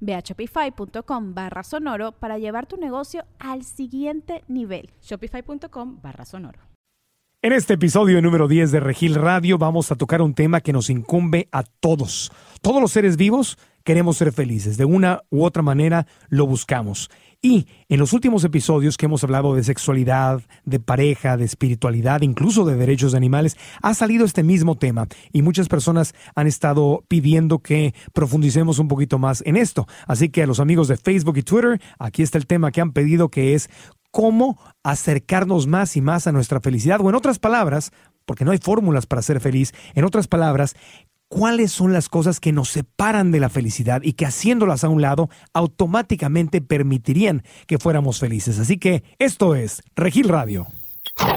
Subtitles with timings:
[0.00, 4.90] Ve a shopify.com barra sonoro para llevar tu negocio al siguiente nivel.
[5.02, 6.60] Shopify.com barra sonoro.
[7.40, 10.90] En este episodio número 10 de Regil Radio vamos a tocar un tema que nos
[10.90, 12.32] incumbe a todos.
[12.62, 14.76] Todos los seres vivos queremos ser felices.
[14.76, 17.10] De una u otra manera lo buscamos.
[17.40, 22.64] Y en los últimos episodios que hemos hablado de sexualidad, de pareja, de espiritualidad, incluso
[22.64, 27.60] de derechos de animales, ha salido este mismo tema y muchas personas han estado pidiendo
[27.60, 29.86] que profundicemos un poquito más en esto.
[30.08, 32.90] Así que a los amigos de Facebook y Twitter, aquí está el tema que han
[32.90, 33.70] pedido que es
[34.10, 37.92] cómo acercarnos más y más a nuestra felicidad o en otras palabras,
[38.26, 40.74] porque no hay fórmulas para ser feliz, en otras palabras,
[41.28, 45.02] cuáles son las cosas que nos separan de la felicidad y que haciéndolas a un
[45.02, 48.58] lado automáticamente permitirían que fuéramos felices.
[48.58, 50.66] Así que esto es Regil Radio.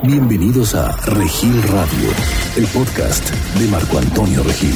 [0.03, 2.09] Bienvenidos a Regil Radio,
[2.57, 4.75] el podcast de Marco Antonio Regil.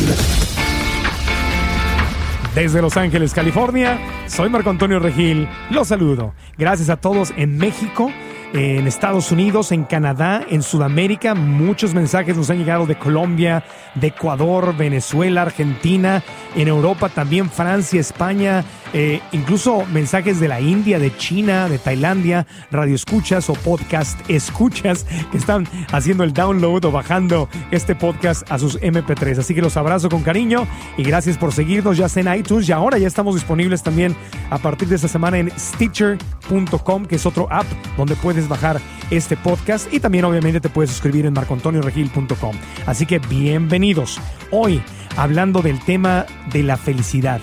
[2.53, 5.47] Desde Los Ángeles, California, soy Marco Antonio Regil.
[5.69, 6.33] Los saludo.
[6.57, 8.09] Gracias a todos en México
[8.53, 11.35] en Estados Unidos, en Canadá, en Sudamérica.
[11.35, 13.63] Muchos mensajes nos han llegado de Colombia,
[13.95, 16.23] de Ecuador, Venezuela, Argentina,
[16.55, 18.63] en Europa también, Francia, España,
[18.97, 25.05] eh, incluso mensajes de la India, de China, de Tailandia, radio escuchas o podcast escuchas
[25.31, 29.39] que están haciendo el download o bajando este podcast a sus MP3.
[29.39, 30.65] Así que los abrazo con cariño
[30.97, 34.15] y gracias por seguirnos ya sea en iTunes y ahora ya estamos disponibles también
[34.49, 37.65] a partir de esta semana en Stitcher.com, que es otro app
[37.97, 38.79] donde puedes bajar
[39.11, 42.55] este podcast y también obviamente te puedes suscribir en marcoantonioregil.com.
[42.85, 44.21] Así que bienvenidos.
[44.51, 44.81] Hoy
[45.17, 47.41] hablando del tema de la felicidad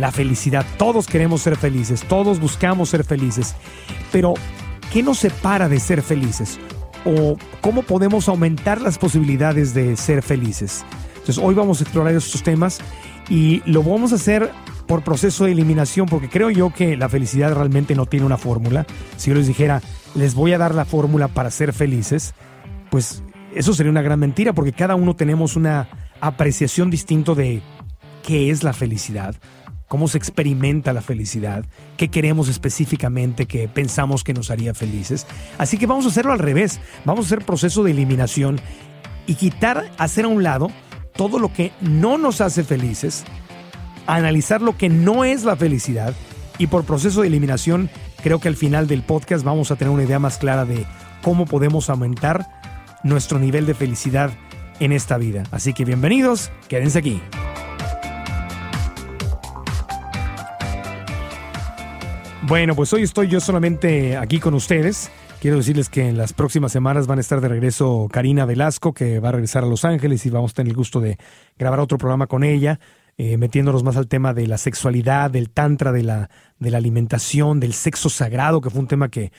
[0.00, 0.66] la felicidad.
[0.78, 3.54] Todos queremos ser felices, todos buscamos ser felices,
[4.10, 4.34] pero
[4.92, 6.58] ¿qué nos separa de ser felices?
[7.04, 10.84] ¿O cómo podemos aumentar las posibilidades de ser felices?
[11.12, 12.80] Entonces hoy vamos a explorar estos temas
[13.28, 14.50] y lo vamos a hacer
[14.86, 18.86] por proceso de eliminación porque creo yo que la felicidad realmente no tiene una fórmula.
[19.16, 19.82] Si yo les dijera,
[20.14, 22.34] les voy a dar la fórmula para ser felices,
[22.90, 23.22] pues
[23.54, 25.88] eso sería una gran mentira porque cada uno tenemos una
[26.20, 27.62] apreciación distinta de
[28.22, 29.36] qué es la felicidad
[29.90, 31.64] cómo se experimenta la felicidad,
[31.96, 35.26] qué queremos específicamente que pensamos que nos haría felices.
[35.58, 38.60] Así que vamos a hacerlo al revés, vamos a hacer proceso de eliminación
[39.26, 40.70] y quitar, hacer a un lado
[41.16, 43.24] todo lo que no nos hace felices,
[44.06, 46.14] analizar lo que no es la felicidad
[46.56, 47.90] y por proceso de eliminación
[48.22, 50.86] creo que al final del podcast vamos a tener una idea más clara de
[51.20, 52.46] cómo podemos aumentar
[53.02, 54.30] nuestro nivel de felicidad
[54.78, 55.42] en esta vida.
[55.50, 57.20] Así que bienvenidos, quédense aquí.
[62.50, 65.08] Bueno, pues hoy estoy yo solamente aquí con ustedes.
[65.40, 69.20] Quiero decirles que en las próximas semanas van a estar de regreso Karina Velasco, que
[69.20, 71.16] va a regresar a Los Ángeles y vamos a tener el gusto de
[71.56, 72.80] grabar otro programa con ella,
[73.16, 76.28] eh, metiéndonos más al tema de la sexualidad, del tantra, de la,
[76.58, 79.30] de la alimentación, del sexo sagrado, que fue un tema que,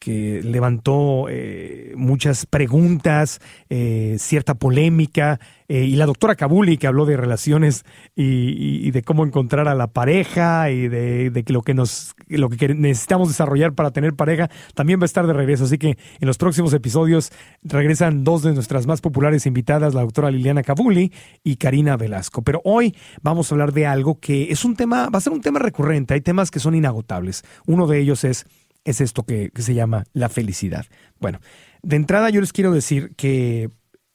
[0.00, 3.38] que levantó eh, muchas preguntas,
[3.68, 5.38] eh, cierta polémica,
[5.68, 7.84] eh, y la doctora Kabuli que habló de relaciones
[8.16, 13.28] y, de cómo encontrar a la pareja y de, lo que nos lo que necesitamos
[13.28, 15.64] desarrollar para tener pareja, también va a estar de regreso.
[15.64, 17.30] Así que en los próximos episodios
[17.62, 21.12] regresan dos de nuestras más populares invitadas, la doctora Liliana Kabuli
[21.44, 22.42] y Karina Velasco.
[22.42, 25.42] Pero hoy vamos a hablar de algo que es un tema, va a ser un
[25.42, 26.14] tema recurrente.
[26.14, 27.44] Hay temas que son inagotables.
[27.66, 28.44] Uno de ellos es
[28.84, 30.86] es esto que, se llama la felicidad.
[31.18, 31.40] Bueno,
[31.82, 33.70] de entrada yo les quiero decir que,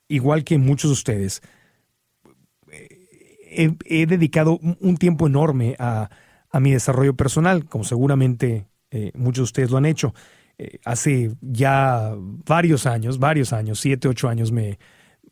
[0.08, 1.42] igual que muchos de ustedes,
[2.72, 6.10] eh, he, dedicado un tiempo enorme a,
[6.60, 10.14] mi desarrollo personal, como seguramente eh, muchos de ustedes lo han hecho.
[10.58, 14.80] Eh, hace ya varios años, varios años, siete, ocho años, me,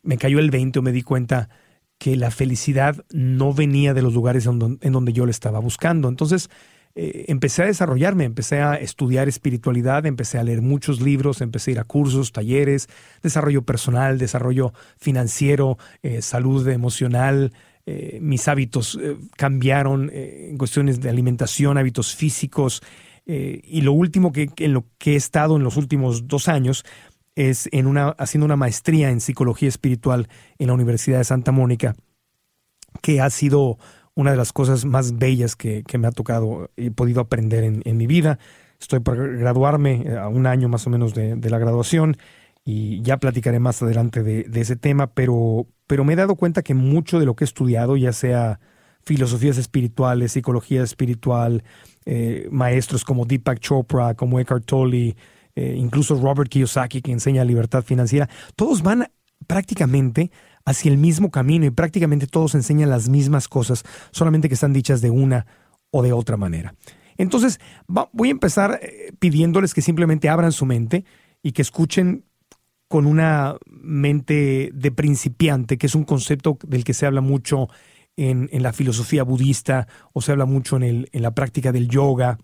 [0.02, 1.48] me cayó el 20 o me di cuenta
[1.96, 5.60] que la felicidad no venía de los lugares en donde, en donde yo la estaba
[5.60, 6.10] buscando.
[6.10, 6.50] Entonces,
[6.96, 11.72] eh, empecé a desarrollarme, empecé a estudiar espiritualidad, empecé a leer muchos libros, empecé a
[11.72, 12.88] ir a cursos, talleres,
[13.22, 17.52] desarrollo personal, desarrollo financiero, eh, salud emocional.
[17.86, 18.98] Eh, mis hábitos
[19.36, 22.82] cambiaron en cuestiones de alimentación, hábitos físicos.
[23.26, 26.84] y lo último que, en lo que he estado en los últimos dos años
[27.34, 31.94] es en una, haciendo una maestría en psicología espiritual en la Universidad de Santa Mónica,
[33.02, 33.78] que ha sido
[34.14, 38.06] una de las cosas más bellas que, me ha tocado y podido aprender en, mi
[38.06, 38.38] vida.
[38.80, 42.16] Estoy por graduarme eh, a un año más o menos de, la graduación
[42.64, 46.74] y ya platicaré más adelante de, ese tema, pero, pero me he dado cuenta que
[46.74, 48.60] mucho de lo que he estudiado, ya sea
[49.02, 51.62] filosofías espirituales, psicología espiritual,
[52.06, 55.16] eh, maestros como Deepak Chopra, como Eckhart Tolle,
[55.56, 59.06] eh, incluso Robert Kiyosaki que enseña libertad financiera, todos van
[59.46, 60.30] prácticamente
[60.64, 65.00] hacia el mismo camino y prácticamente todos enseñan las mismas cosas, solamente que están dichas
[65.00, 65.46] de una
[65.90, 66.74] o de otra manera.
[67.16, 71.04] Entonces, voy a empezar eh, pidiéndoles que simplemente abran su mente
[71.42, 72.24] y que escuchen
[72.88, 77.68] con una mente de principiante, que es un concepto del que se habla mucho
[78.16, 82.38] en, la filosofía budista o se habla mucho en, en la práctica del yoga.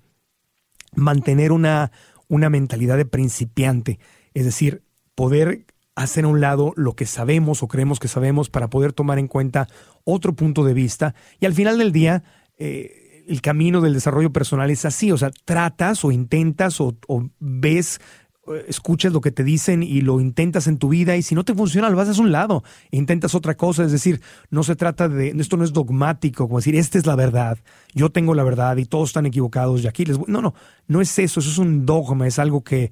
[0.94, 1.92] Mantener una,
[2.28, 3.98] una mentalidad de principiante,
[4.34, 4.82] es decir,
[5.14, 5.66] poder
[6.02, 9.28] hacer a un lado lo que sabemos o creemos que sabemos para poder tomar en
[9.28, 9.68] cuenta
[10.04, 11.14] otro punto de vista.
[11.40, 12.22] Y al final del día,
[12.58, 16.96] eh, el camino del desarrollo personal es así, o sea, tratas o intentas o,
[17.38, 18.00] ves
[18.48, 21.44] eh, escuchas lo que te dicen y lo intentas en tu vida y si no
[21.44, 24.20] te funciona lo vas a un lado intentas otra cosa, es decir,
[24.50, 27.58] no se trata de, esto no es dogmático, como decir, esta es la verdad,
[27.94, 30.54] yo tengo la verdad y todos están equivocados y aquí les No, no,
[30.88, 32.90] no es eso, eso es un dogma, es algo que,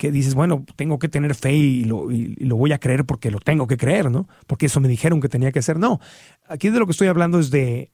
[0.00, 3.66] que dices, bueno, tengo que tener fe y lo, voy a creer porque lo tengo
[3.66, 4.26] que creer, ¿no?
[4.46, 5.78] Porque eso me dijeron que tenía que hacer.
[5.78, 6.00] No,
[6.48, 7.90] aquí de lo que estoy hablando es de,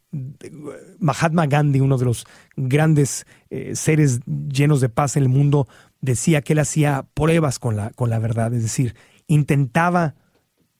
[1.00, 2.24] Mahatma Gandhi, uno de los
[2.56, 5.66] grandes eh, seres llenos de paz en el mundo,
[6.00, 8.94] decía que él hacía pruebas con la, con la verdad, es decir,
[9.26, 10.14] intentaba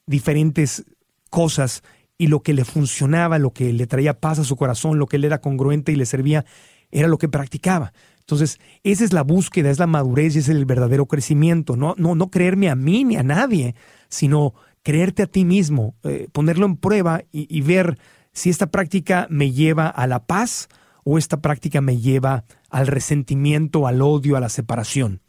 [0.05, 0.85] diferentes
[1.29, 1.83] cosas
[2.17, 5.17] y lo que le funcionaba, lo que le traía paz a su corazón, lo que
[5.17, 6.45] le era congruente y le servía,
[6.89, 7.91] era lo que practicaba.
[8.27, 11.77] Entonces, esa es la búsqueda, es la madurez y es el verdadero crecimiento.
[11.77, 13.73] No, no, no creerme a mí ni a nadie,
[14.09, 14.53] sino
[14.83, 17.97] creerte a ti mismo, eh, ponerlo en prueba y, ver
[18.33, 20.67] si esta práctica me lleva a la paz
[21.05, 25.21] o esta práctica me lleva al resentimiento, al odio, a la separación.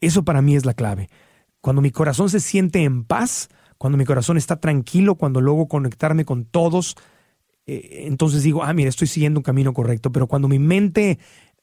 [0.00, 1.10] Eso para mí es la clave.
[1.60, 3.48] Cuando mi corazón se siente en paz,
[3.78, 6.94] cuando mi corazón está tranquilo, cuando logro conectarme con todos,
[7.66, 10.10] eh, entonces digo, ah, mira, estoy siguiendo un camino correcto.
[10.10, 11.18] Pero cuando mi mente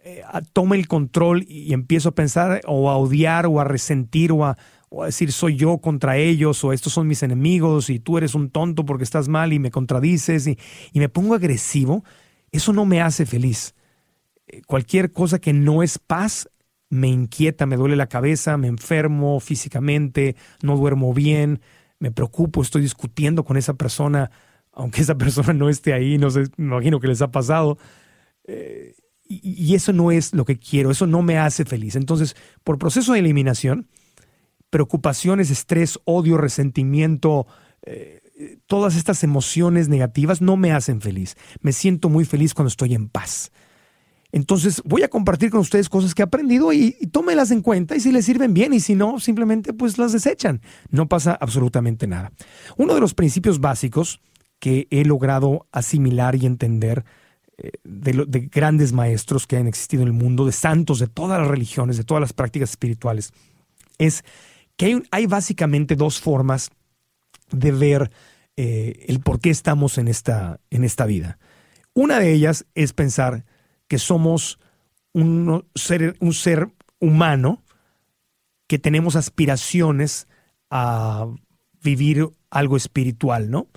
[0.08, 0.24] eh,
[0.54, 4.56] tome el control y empiezo a pensar o a odiar o a resentir o a,
[5.04, 8.86] decir soy yo contra ellos o estos son mis enemigos y tú eres un tonto
[8.86, 10.60] porque estás mal y me contradices y,
[10.94, 12.04] me pongo agresivo,
[12.52, 13.74] eso no me hace feliz.
[14.46, 16.50] Eh, cualquier cosa que no es paz
[16.92, 21.62] me inquieta, me duele la cabeza, me enfermo físicamente, no duermo bien,
[21.98, 24.30] me preocupo, estoy discutiendo con esa persona,
[24.72, 27.80] aunque esa persona no esté ahí, no sé, me imagino que les ha pasado.
[28.44, 28.94] Eh,
[29.28, 31.96] y, eso no es lo que quiero, eso no me hace feliz.
[31.96, 33.88] Entonces, por proceso de eliminación,
[34.70, 37.48] preocupaciones, estrés, odio, resentimiento,
[37.84, 38.22] eh,
[38.68, 41.36] todas estas emociones negativas no me hacen feliz.
[41.62, 43.52] Me siento muy feliz cuando estoy en paz.
[44.32, 47.96] Entonces voy a compartir con ustedes cosas que he aprendido y, y, tómelas en cuenta
[47.96, 50.62] y si les sirven bien y si no, simplemente pues las desechan.
[50.90, 52.32] No pasa absolutamente nada.
[52.76, 54.20] Uno de los principios básicos
[54.60, 57.06] que he logrado asimilar y entender
[57.84, 61.98] de, grandes maestros que han existido en el mundo, de santos de todas las religiones,
[61.98, 63.32] de todas las prácticas espirituales,
[63.98, 64.24] es
[64.78, 66.70] que hay, básicamente dos formas
[67.52, 68.12] de ver
[68.58, 71.40] eh, el por qué estamos en esta, en esta vida.
[71.94, 73.46] Una de ellas es pensar
[73.88, 74.60] que somos
[75.14, 76.70] un ser, un ser
[77.00, 77.64] humano
[78.68, 80.28] que tenemos aspiraciones
[80.70, 81.28] a
[81.82, 83.68] vivir algo espiritual, ¿no?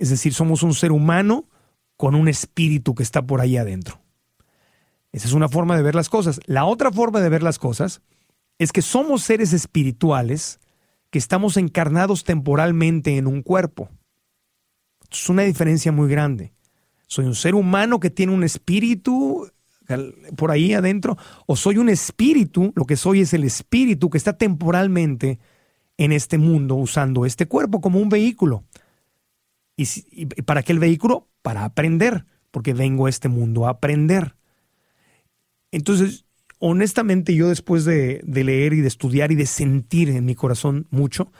[0.00, 1.47] Es decir, somos un ser humano
[1.98, 4.00] con un espíritu que está por ahí adentro.
[5.12, 6.40] Esa es una forma de ver las cosas.
[6.46, 8.00] La otra forma de ver las cosas
[8.58, 10.60] es que somos seres espirituales
[11.10, 13.90] que estamos encarnados temporalmente en un cuerpo.
[15.10, 16.52] Es una diferencia muy grande.
[17.08, 19.50] Soy un ser humano que tiene un espíritu
[20.36, 24.36] por ahí adentro, o soy un espíritu, lo que soy es el espíritu que está
[24.36, 25.38] temporalmente
[25.96, 28.64] en este mundo usando este cuerpo como un vehículo.
[29.78, 31.28] ¿Y, para qué el vehículo?
[31.40, 34.36] para aprender, porque vengo a este mundo a aprender.
[35.72, 36.26] Entonces,
[36.58, 41.32] honestamente, yo después de, leer y de estudiar y de sentir en mi corazón mucho,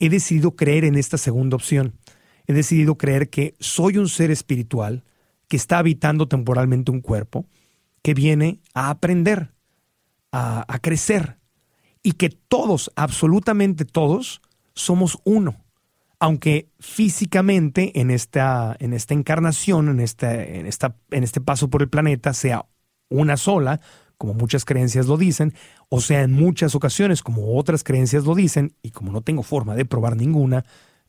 [0.00, 1.94] he decidido creer en esta segunda opción.
[2.48, 5.04] He decidido creer que soy un ser espiritual
[5.46, 7.46] que está habitando temporalmente un cuerpo
[8.02, 9.52] que viene a aprender,
[10.32, 11.36] a, a crecer,
[12.02, 14.42] y que todos, absolutamente todos,
[14.74, 15.61] somos uno.
[16.22, 21.88] Aunque físicamente en esta, en esta encarnación, en, en, esta, en este paso por el
[21.88, 22.66] planeta, sea
[23.08, 23.80] una sola,
[24.18, 25.52] como muchas creencias lo dicen,
[25.88, 29.74] o sea, en muchas ocasiones, como otras creencias lo dicen, y como no tengo forma
[29.74, 30.64] de probar ninguna,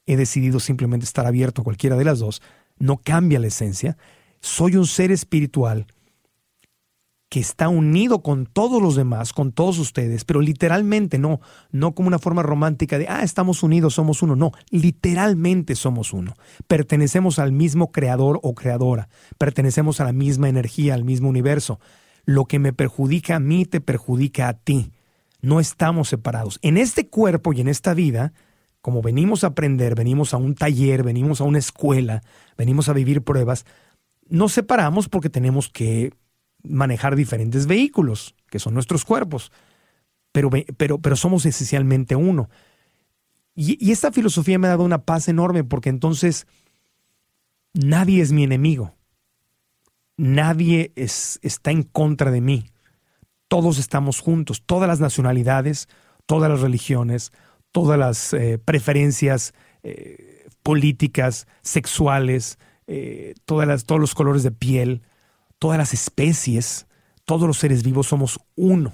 [0.08, 2.42] he decidido simplemente estar abierto a cualquiera de las dos,
[2.80, 3.98] no cambia la esencia.
[4.42, 5.86] Soy un ser espiritual
[7.34, 12.08] que está unido con todos los demás, con todos ustedes, pero literalmente no, no como
[12.08, 16.36] una forma romántica de, ah, estamos unidos, somos uno, no, literalmente somos uno.
[16.68, 19.10] Pertenecemos al mismo creador o creadora,
[19.40, 21.80] pertenecemos a la misma energía, al mismo universo.
[22.24, 24.92] Lo que me perjudica a mí te perjudica a ti.
[25.42, 26.60] No estamos separados.
[26.62, 28.32] En este cuerpo y en esta vida,
[28.80, 32.22] como venimos a aprender, venimos a un taller, venimos a una escuela,
[32.60, 33.66] venimos a vivir pruebas,
[34.30, 36.14] nos separamos porque tenemos que
[36.64, 39.52] manejar diferentes vehículos, que son nuestros cuerpos,
[40.32, 42.50] pero, pero, pero somos esencialmente uno.
[43.56, 46.48] Y, esta filosofía me ha dado una paz enorme porque entonces
[47.74, 48.96] nadie es mi enemigo,
[50.18, 52.66] nadie es, está en contra de mí,
[53.48, 55.88] todos estamos juntos, todas las nacionalidades,
[56.26, 57.32] todas las religiones,
[57.72, 59.54] todas las eh, preferencias
[59.84, 65.04] eh, políticas, sexuales, eh, todas las, todos los colores de piel,
[65.64, 66.88] todas las especies,
[67.24, 68.92] todos los seres vivos somos uno,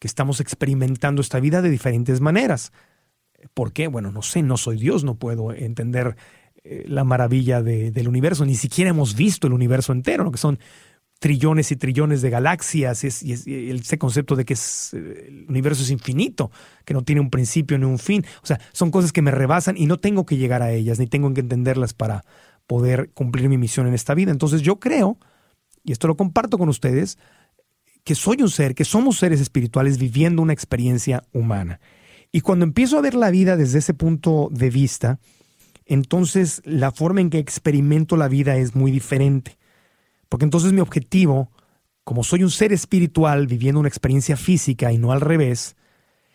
[0.00, 2.72] que estamos experimentando esta vida de diferentes maneras.
[3.54, 3.86] ¿Por qué?
[3.86, 6.16] Bueno, no sé, no soy Dios, no puedo entender
[6.64, 10.58] eh, la maravilla del universo, ni siquiera hemos visto el universo entero, lo que son
[11.20, 14.54] trillones y trillones de galaxias, y, ese concepto de que
[14.94, 16.50] el universo es infinito,
[16.84, 18.26] que no tiene un principio ni un fin.
[18.42, 21.06] O sea, son cosas que me rebasan y no tengo que llegar a ellas, ni
[21.06, 22.24] tengo que entenderlas para
[22.66, 24.32] poder cumplir mi misión en esta vida.
[24.32, 25.20] Entonces yo creo
[25.84, 27.18] y esto lo comparto con ustedes,
[28.04, 31.80] que soy un ser, que somos seres espirituales viviendo una experiencia humana.
[32.32, 35.20] Y cuando empiezo a ver la vida desde ese punto de vista,
[35.86, 39.58] entonces la forma en que experimento la vida es muy diferente.
[40.28, 41.50] Porque entonces mi objetivo,
[42.02, 45.76] como soy un ser espiritual viviendo una experiencia física y no al revés,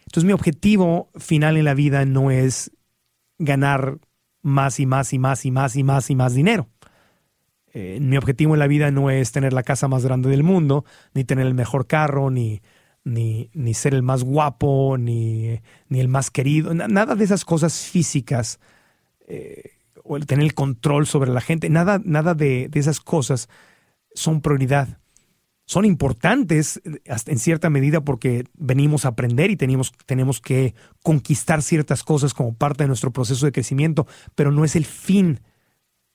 [0.06, 2.72] entonces mi objetivo final en la vida no es
[3.38, 4.00] ganar
[4.42, 6.68] más y más y más y más y más y más dinero.
[7.74, 10.86] Eh, mi objetivo en la vida no es tener la casa más grande del mundo,
[11.14, 12.62] ni tener el mejor carro, ni,
[13.04, 17.86] ni, ni ser el más guapo, ni, ni, el más querido, nada de esas cosas
[17.86, 18.60] físicas,
[19.28, 19.72] eh,
[20.04, 23.50] o el tener el control sobre la gente, nada, nada de, de, esas cosas
[24.14, 25.00] son prioridad.
[25.66, 30.74] Son importantes eh, en cierta medida porque venimos a aprender y tenemos, tenemos que
[31.04, 35.42] conquistar ciertas cosas como parte de nuestro proceso de crecimiento, pero no es el fin,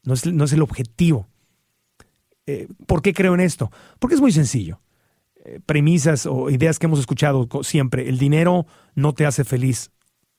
[0.03, 1.29] no es, no es el objetivo.
[2.47, 3.71] Eh, ¿Por qué creo en esto?
[3.99, 4.81] Porque es muy sencillo.
[5.45, 8.09] Eh, premisas o ideas que hemos escuchado siempre.
[8.09, 9.91] El dinero no te hace feliz.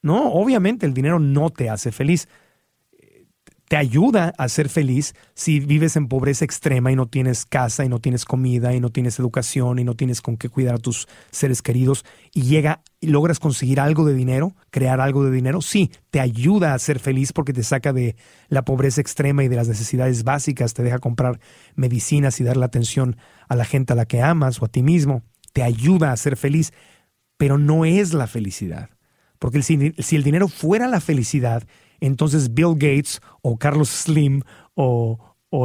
[0.02, 2.28] No, obviamente el dinero no te hace feliz
[3.68, 7.90] te ayuda a ser feliz si vives en pobreza extrema y no tienes casa y
[7.90, 11.08] no tienes comida y no tienes educación y no tienes con qué cuidar a tus
[11.32, 15.92] seres queridos y llega y logras conseguir algo de dinero, crear algo de dinero, sí,
[16.12, 18.16] te ayuda a ser feliz porque te saca de
[18.50, 21.40] la pobreza extrema y de las necesidades básicas, te deja comprar
[21.76, 23.18] medicinas y darle atención
[23.48, 26.38] a la gente a la que amas o a ti mismo, te ayuda a ser
[26.38, 26.72] feliz,
[27.38, 28.90] pero no es la felicidad.
[29.40, 31.64] Porque si el dinero fuera la felicidad,
[32.00, 34.42] entonces Bill Gates o Carlos Slim
[34.74, 35.20] o,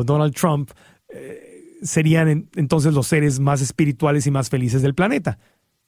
[0.04, 0.70] Donald Trump
[1.08, 5.38] eh, serían entonces los seres más espirituales y más felices del planeta.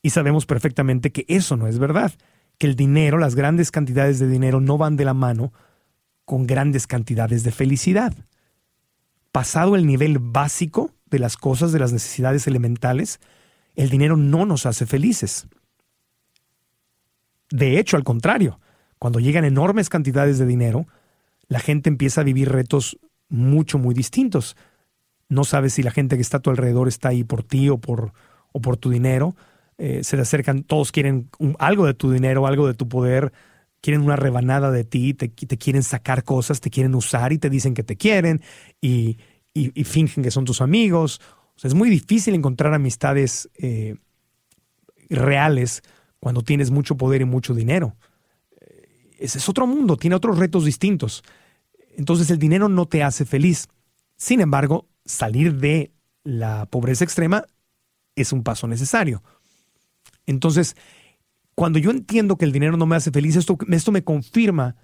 [0.03, 2.13] Y sabemos perfectamente que eso no es verdad,
[2.59, 5.53] que el dinero, las grandes cantidades de dinero no van de la mano
[6.25, 8.13] con grandes cantidades de felicidad.
[9.31, 13.21] Pasado el nivel básico de las cosas, de las necesidades elementales,
[13.75, 15.47] el dinero no nos hace felices.
[17.51, 18.59] De hecho, al contrario,
[19.03, 20.87] cuando llegan enormes cantidades de dinero,
[21.49, 24.57] la gente empieza a vivir retos mucho, muy distintos.
[25.29, 27.79] No sabes si la gente que está a tu alrededor está ahí por ti o
[27.79, 28.13] por,
[28.53, 29.35] o por tu dinero.
[29.77, 31.29] Eh, se le acercan, todos quieren
[31.59, 33.33] algo de tu dinero, algo de tu poder,
[33.81, 37.51] quieren una rebanada de ti, te, te, quieren sacar cosas, te quieren usar y te
[37.51, 38.41] dicen que te quieren
[38.81, 39.19] y,
[39.53, 41.21] y, fingen que son tus amigos.
[41.61, 43.97] Es muy difícil encontrar amistades eh,
[45.11, 45.83] reales
[46.21, 47.97] cuando tienes mucho poder y mucho dinero
[49.23, 51.23] ese es otro mundo, tiene otros retos distintos.
[51.97, 53.69] Entonces el dinero no te hace feliz.
[54.17, 55.93] Sin embargo, salir de
[56.25, 57.45] la pobreza extrema
[58.17, 59.23] es un paso necesario.
[60.27, 60.77] Entonces,
[61.55, 64.77] cuando yo entiendo que el dinero no me hace feliz, esto, esto me confirma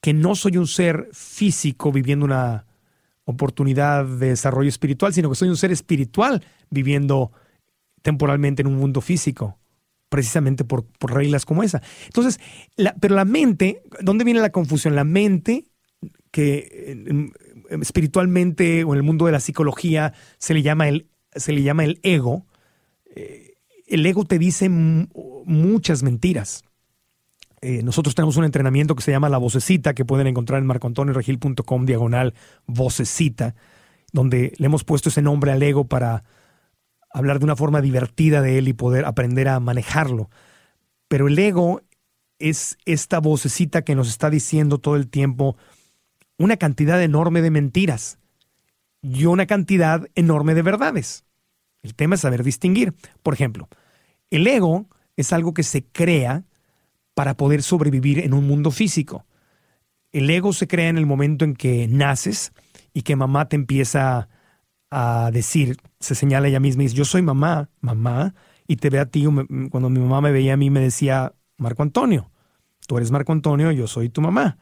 [0.00, 2.66] que no soy un ser físico viviendo una
[3.24, 7.32] oportunidad de desarrollo espiritual, sino que soy un ser espiritual viviendo
[8.02, 9.58] temporalmente en un mundo físico,
[10.12, 11.80] precisamente por, reglas como esa.
[12.04, 12.38] Entonces,
[13.00, 14.94] pero la mente, ¿dónde viene la confusión?
[14.94, 15.64] La mente,
[16.30, 17.30] que
[17.80, 21.84] espiritualmente o en el mundo de la psicología se le llama el, se le llama
[21.84, 22.44] el ego,
[23.16, 23.54] eh,
[23.86, 26.62] el ego te dice muchas mentiras.
[27.62, 31.86] Eh, nosotros tenemos un entrenamiento que se llama La Vocecita, que pueden encontrar en marcoantonioregil.com
[31.86, 32.34] diagonal
[32.66, 33.54] vocecita,
[34.12, 36.22] donde le hemos puesto ese nombre al ego para
[37.12, 40.30] hablar de una forma divertida de él y poder aprender a manejarlo.
[41.08, 41.82] Pero el ego
[42.38, 45.56] es esta vocecita que nos está diciendo todo el tiempo
[46.38, 48.18] una cantidad enorme de mentiras
[49.02, 51.24] y una cantidad enorme de verdades.
[51.82, 52.94] El tema es saber distinguir.
[53.22, 53.68] Por ejemplo,
[54.30, 56.44] el ego es algo que se crea
[57.14, 59.26] para poder sobrevivir en un mundo físico.
[60.12, 62.52] El ego se crea en el momento en que naces
[62.94, 64.28] y que mamá te empieza
[64.90, 68.34] a decir, se señala ella misma y dice, yo soy mamá, mamá,
[68.66, 69.24] y te ve a ti,
[69.70, 72.30] cuando mi mamá me veía a mí me decía, Marco Antonio,
[72.86, 74.58] tú eres Marco Antonio, yo soy tu mamá.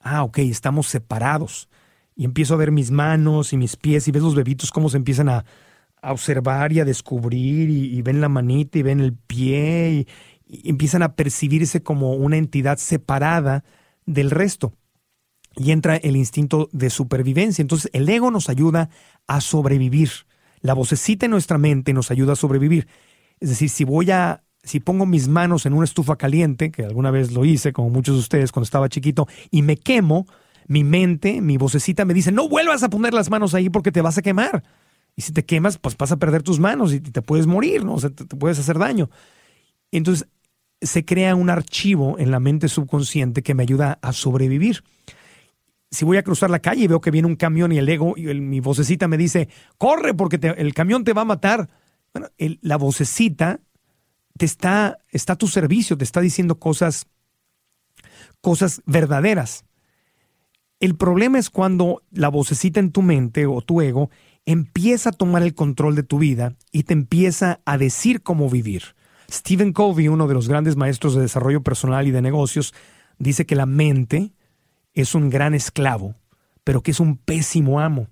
[0.00, 1.68] Ah, ok, estamos separados.
[2.14, 4.96] Y empiezo a ver mis manos y mis pies y ves los bebitos cómo se
[4.96, 5.44] empiezan a,
[6.00, 10.06] observar y a descubrir y, ven la manita y ven el pie
[10.46, 13.64] y empiezan a percibirse como una entidad separada
[14.06, 14.72] del resto
[15.58, 17.62] y entra el instinto de supervivencia.
[17.62, 18.90] Entonces el ego nos ayuda
[19.26, 20.10] a sobrevivir.
[20.60, 22.88] La vocecita en nuestra mente nos ayuda a sobrevivir.
[23.40, 27.10] Es decir, si voy a, si pongo mis manos en una estufa caliente, que alguna
[27.10, 30.26] vez lo hice, como muchos de ustedes cuando estaba chiquito, y me quemo,
[30.66, 34.02] mi mente, mi vocecita me dice, no vuelvas a poner las manos ahí porque te
[34.02, 34.64] vas a quemar.
[35.16, 37.94] Y si te quemas, pues vas a perder tus manos y te puedes morir, ¿no?
[37.94, 39.10] O sea, te, te puedes hacer daño.
[39.90, 40.28] Entonces,
[40.80, 44.84] se crea un archivo en la mente subconsciente que me ayuda a sobrevivir
[45.90, 48.14] si voy a cruzar la calle y veo que viene un camión y el ego,
[48.16, 51.68] y mi vocecita me dice, corre porque el camión te va a matar.
[52.12, 53.60] Bueno, la vocecita
[54.36, 57.06] te está, está a tu servicio, te está diciendo cosas,
[58.40, 59.64] cosas verdaderas.
[60.80, 64.10] El problema es cuando la vocecita en tu mente o tu ego
[64.46, 68.94] empieza a tomar el control de tu vida y te empieza a decir cómo vivir.
[69.30, 72.72] Stephen Covey, uno de los grandes maestros de desarrollo personal y de negocios,
[73.18, 74.32] dice que la mente
[75.02, 76.14] es un gran esclavo,
[76.64, 78.08] pero que es un pésimo amo.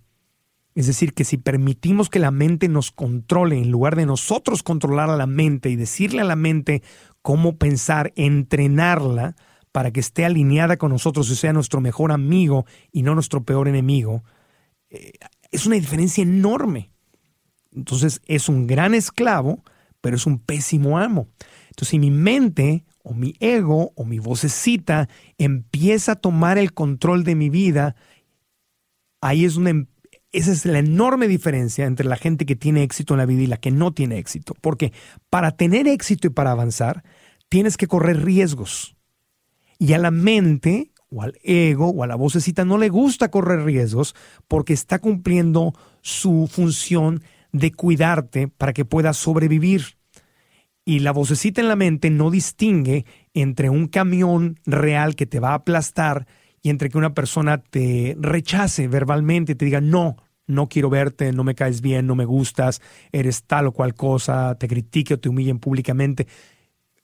[0.75, 5.09] Es decir, que si permitimos que la mente nos controle en lugar de nosotros controlar
[5.09, 6.83] a la mente y decirle a la mente
[7.23, 9.37] cómo pensar, entrenarla
[9.73, 13.69] para que esté alineada con nosotros y sea nuestro mejor amigo y no nuestro peor
[13.69, 14.23] enemigo,
[14.91, 15.13] eh,
[15.51, 16.91] es una diferencia enorme.
[17.75, 19.65] Entonces es un gran esclavo,
[20.01, 21.29] pero es un pésimo amo.
[21.69, 27.23] Entonces si mi mente o mi ego o mi vocecita empieza a tomar el control
[27.23, 27.95] de mi vida,
[29.21, 29.87] ahí es una, em,
[30.33, 33.47] esa es la enorme diferencia entre la gente que tiene éxito en la vida y
[33.47, 34.55] la que no tiene éxito.
[34.61, 34.93] Porque
[35.31, 37.05] para tener éxito y para avanzar,
[37.49, 38.97] tienes que correr riesgos.
[39.79, 43.63] Y a la mente, o al ego, o a la vocecita no le gusta correr
[43.65, 44.17] riesgos
[44.49, 49.96] porque está cumpliendo su función de cuidarte para que puedas sobrevivir
[50.89, 55.51] y la vocecita en la mente no distingue entre un camión real que te va
[55.51, 56.29] a aplastar
[56.63, 61.33] y entre que una persona te rechace verbalmente y te diga, no, no quiero verte,
[61.33, 65.19] no me caes bien, no me gustas, eres tal o cual cosa, te critique o
[65.19, 66.29] te humillen públicamente.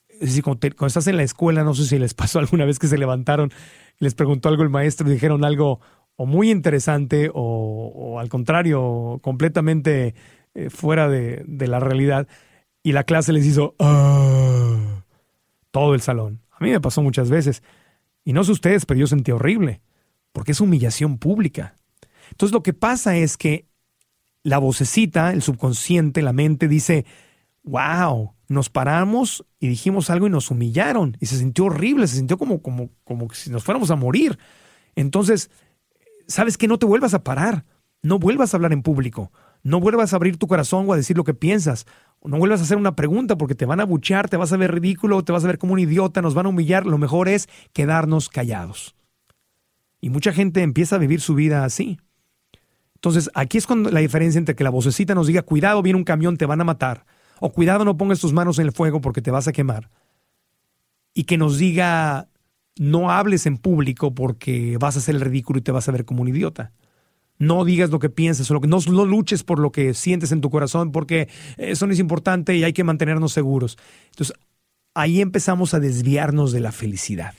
[0.08, 2.86] Es decir, cuando, estás en la escuela, no sé si les pasó alguna vez que
[2.86, 3.50] se levantaron,
[3.98, 5.80] les preguntó algo el maestro y dijeron algo
[6.14, 10.14] o muy interesante o, al contrario, completamente
[10.54, 12.28] eh, fuera de, de la realidad
[12.82, 15.04] y la clase les hizo ah",
[15.70, 16.40] todo el salón.
[16.50, 17.62] A mí me pasó muchas veces.
[18.24, 19.80] Y no sé ustedes, pero yo sentí horrible,
[20.32, 21.74] porque es humillación pública.
[22.30, 23.66] Entonces lo que pasa es que
[24.44, 27.04] la vocecita, el subconsciente, la mente dice,
[27.62, 31.16] wow, nos paramos y dijimos algo y nos humillaron.
[31.20, 34.38] Y se sintió horrible, se sintió como, como, como si nos fuéramos a morir.
[34.94, 35.50] Entonces,
[36.26, 37.64] ¿sabes que No te vuelvas a parar,
[38.02, 41.16] no vuelvas a hablar en público, no vuelvas a abrir tu corazón o a decir
[41.16, 41.86] lo que piensas.
[42.24, 44.72] No vuelvas a hacer una pregunta porque te van a buchar, te vas a ver
[44.72, 46.86] ridículo, te vas a ver como un idiota, nos van a humillar.
[46.86, 48.94] Lo mejor es quedarnos callados.
[50.00, 51.98] Y mucha gente empieza a vivir su vida así.
[52.94, 56.04] Entonces, aquí es cuando la diferencia entre que la vocecita nos diga, cuidado, viene un
[56.04, 57.04] camión, te van a matar.
[57.40, 59.90] O cuidado, no pongas tus manos en el fuego porque te vas a quemar.
[61.12, 62.28] Y que nos diga,
[62.76, 66.04] no hables en público porque vas a hacer el ridículo y te vas a ver
[66.04, 66.72] como un idiota
[67.42, 70.30] no digas lo que piensas o lo que, no, no luches por lo que sientes
[70.30, 73.78] en tu corazón porque eso no es importante y hay que mantenernos seguros.
[74.10, 74.36] Entonces,
[74.94, 77.34] ahí empezamos a desviarnos de la felicidad.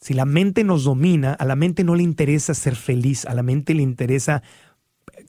[0.00, 3.42] Si la mente nos domina, a la mente no le interesa ser feliz, a la
[3.42, 4.42] mente le interesa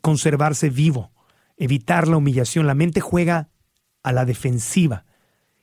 [0.01, 1.11] conservarse vivo,
[1.57, 2.67] evitar la humillación.
[2.67, 3.49] La mente juega
[4.01, 5.03] a la defensiva.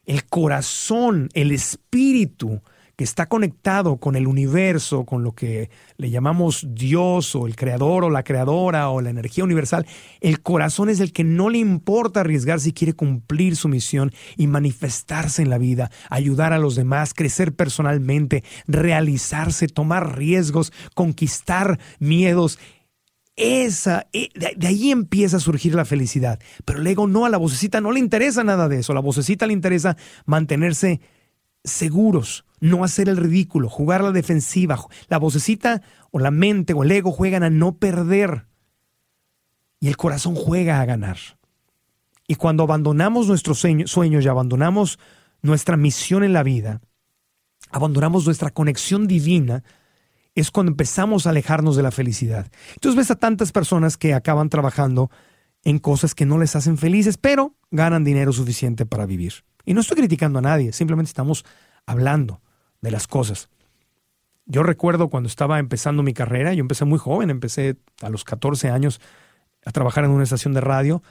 [0.05, 2.61] El corazón, el espíritu
[2.99, 8.03] que está conectado con el universo, con lo que le llamamos Dios o el creador
[8.03, 9.87] o la creadora o la energía universal,
[10.21, 14.49] el corazón es el que no le importa arriesgar si quiere cumplir su misión y
[14.49, 22.59] manifestarse en la vida, ayudar a los demás, crecer personalmente, realizarse, tomar riesgos, conquistar miedos.
[23.37, 26.41] Esa, eh, de ahí empieza a surgir la felicidad.
[26.65, 28.91] Pero el no, a la vocecita no le interesa nada de eso.
[28.91, 31.01] A la vocecita le interesa mantenerse
[31.64, 34.79] seguros, no hacer el ridículo, jugar la defensiva.
[35.09, 38.47] La vocecita o la mente o el ego juegan a no perder
[39.81, 41.18] y el corazón juega a ganar.
[42.27, 44.99] Y cuando abandonamos nuestros sueños y abandonamos
[45.40, 46.81] nuestra misión en la vida,
[47.71, 49.64] abandonamos nuestra conexión divina,
[50.35, 52.51] es cuando empezamos a alejarnos de la felicidad.
[52.75, 55.11] Entonces ves a tantas personas que acaban trabajando
[55.64, 59.44] en cosas que no les hacen felices, pero ganan dinero suficiente para vivir.
[59.69, 61.45] Y no estoy criticando a nadie, simplemente estamos
[61.85, 62.41] hablando
[62.81, 63.51] de las cosas.
[64.47, 68.71] Yo recuerdo cuando estaba empezando mi carrera, yo empecé muy joven, empecé a los 14
[68.71, 68.99] años
[69.67, 71.03] a trabajar en una estación de radio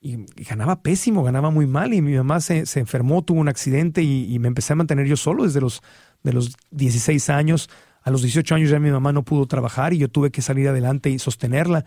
[0.00, 4.38] y, ganaba pésimo, ganaba muy mal y mi mamá se, enfermó, tuvo un accidente y,
[4.38, 5.82] me empecé a mantener yo solo desde los,
[6.22, 7.68] de los 16 años.
[8.04, 10.68] A los 18 años ya mi mamá no pudo trabajar y yo tuve que salir
[10.68, 11.84] adelante y sostenerla.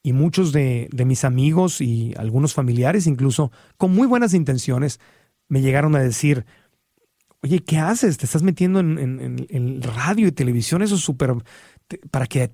[0.00, 5.00] Y muchos de, de mis amigos y algunos familiares, incluso con muy buenas intenciones,
[5.48, 6.44] me llegaron a decir,
[7.42, 8.18] oye, ¿qué haces?
[8.18, 11.34] Te estás metiendo en, radio y televisión, eso es súper,
[12.10, 12.52] para que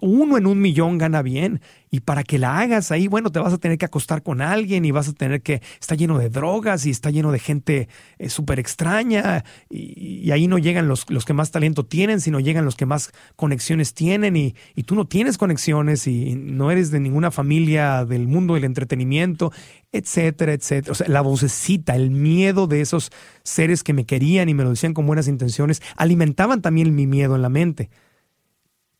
[0.00, 1.60] uno en un millón gana bien.
[1.90, 4.84] Y para que la hagas ahí, bueno, te vas a tener que acostar con alguien
[4.84, 8.30] y vas a tener que, está lleno de drogas y está lleno de gente eh,
[8.30, 12.76] súper extraña y, ahí no llegan los, los, que más talento tienen, sino llegan los
[12.76, 14.36] que más conexiones tienen.
[14.36, 18.64] Y, y tú no tienes conexiones y no eres de ninguna familia del mundo del
[18.64, 19.52] entretenimiento,
[19.92, 20.92] etcétera, etcétera.
[20.92, 23.12] O sea, la vocecita, el miedo de esos
[23.44, 27.36] seres que me querían y me lo decían con buenas intenciones, alimentaban también mi miedo
[27.36, 27.90] en la mente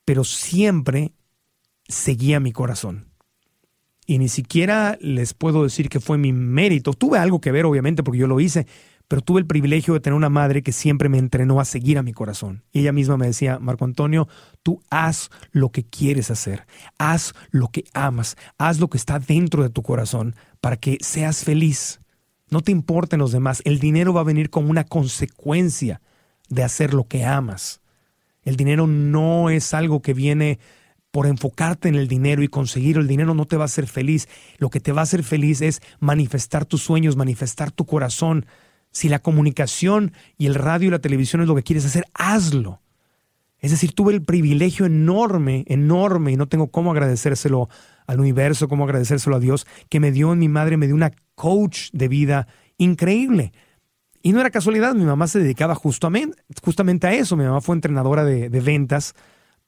[0.04, 1.12] pero siempre
[1.88, 3.12] seguía mi corazón.
[4.06, 6.92] Y ni siquiera les puedo decir que fue mi mérito.
[6.92, 8.66] Tuve algo que ver, obviamente, porque yo lo hice,
[9.06, 12.02] pero tuve el privilegio de tener una madre que siempre me entrenó a seguir a
[12.02, 12.64] mi corazón.
[12.72, 14.26] Y ella misma me decía, Marco Antonio,
[14.62, 16.66] tú haz lo que quieres hacer,
[16.98, 21.44] haz lo que amas, haz lo que está dentro de tu corazón para que seas
[21.44, 22.00] feliz.
[22.48, 26.00] No te importen los demás, el dinero va a venir como una consecuencia
[26.48, 27.81] de hacer lo que amas.
[28.42, 30.58] El dinero no es algo que viene
[31.10, 34.28] por enfocarte en el dinero y conseguir el dinero no te va a hacer feliz.
[34.58, 38.46] Lo que te va a hacer feliz es manifestar tus sueños, manifestar tu corazón.
[38.90, 42.80] Si la comunicación y el radio y la televisión es lo que quieres hacer, hazlo.
[43.58, 47.68] Es decir, tuve el privilegio enorme, enorme, y no tengo cómo agradecérselo
[48.06, 51.12] al universo, cómo agradecérselo a Dios, que me dio en mi madre, me dio una
[51.36, 53.52] coach de vida increíble.
[54.22, 57.36] Y no era casualidad, mi mamá se dedicaba justamente, justamente a eso.
[57.36, 59.14] Mi mamá fue entrenadora de, ventas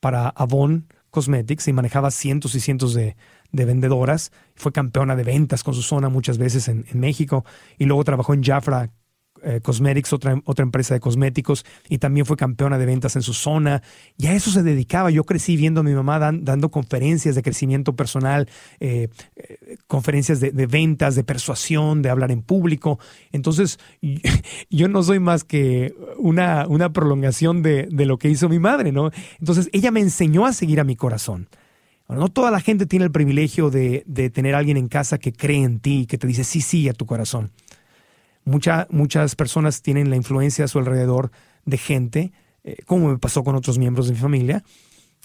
[0.00, 3.16] para Avon Cosmetics y manejaba cientos y cientos de,
[3.50, 4.30] de, vendedoras.
[4.54, 7.44] Fue campeona de ventas con su zona muchas veces en, en México
[7.78, 8.90] y luego trabajó en Jafra
[9.44, 13.34] eh, Cosmetics, otra, otra empresa de cosméticos, y también fue campeona de ventas en su
[13.34, 13.82] zona.
[14.16, 15.10] Y a eso se dedicaba.
[15.10, 18.48] Yo crecí viendo a mi mamá dando conferencias de crecimiento personal,
[18.80, 22.98] eh, eh, conferencias de, ventas, de persuasión, de hablar en público.
[23.32, 23.78] Entonces,
[24.70, 29.10] yo no soy más que una, una prolongación de, lo que hizo mi madre, ¿no?
[29.40, 31.48] Entonces, ella me enseñó a seguir a mi corazón.
[32.08, 35.32] no toda la gente tiene el privilegio de, de, tener a alguien en casa que
[35.32, 37.50] cree en ti, que te dice sí, sí a tu corazón
[38.44, 41.30] muchas personas tienen la influencia a su alrededor
[41.64, 44.62] de gente, eh, como me pasó con otros miembros de mi familia,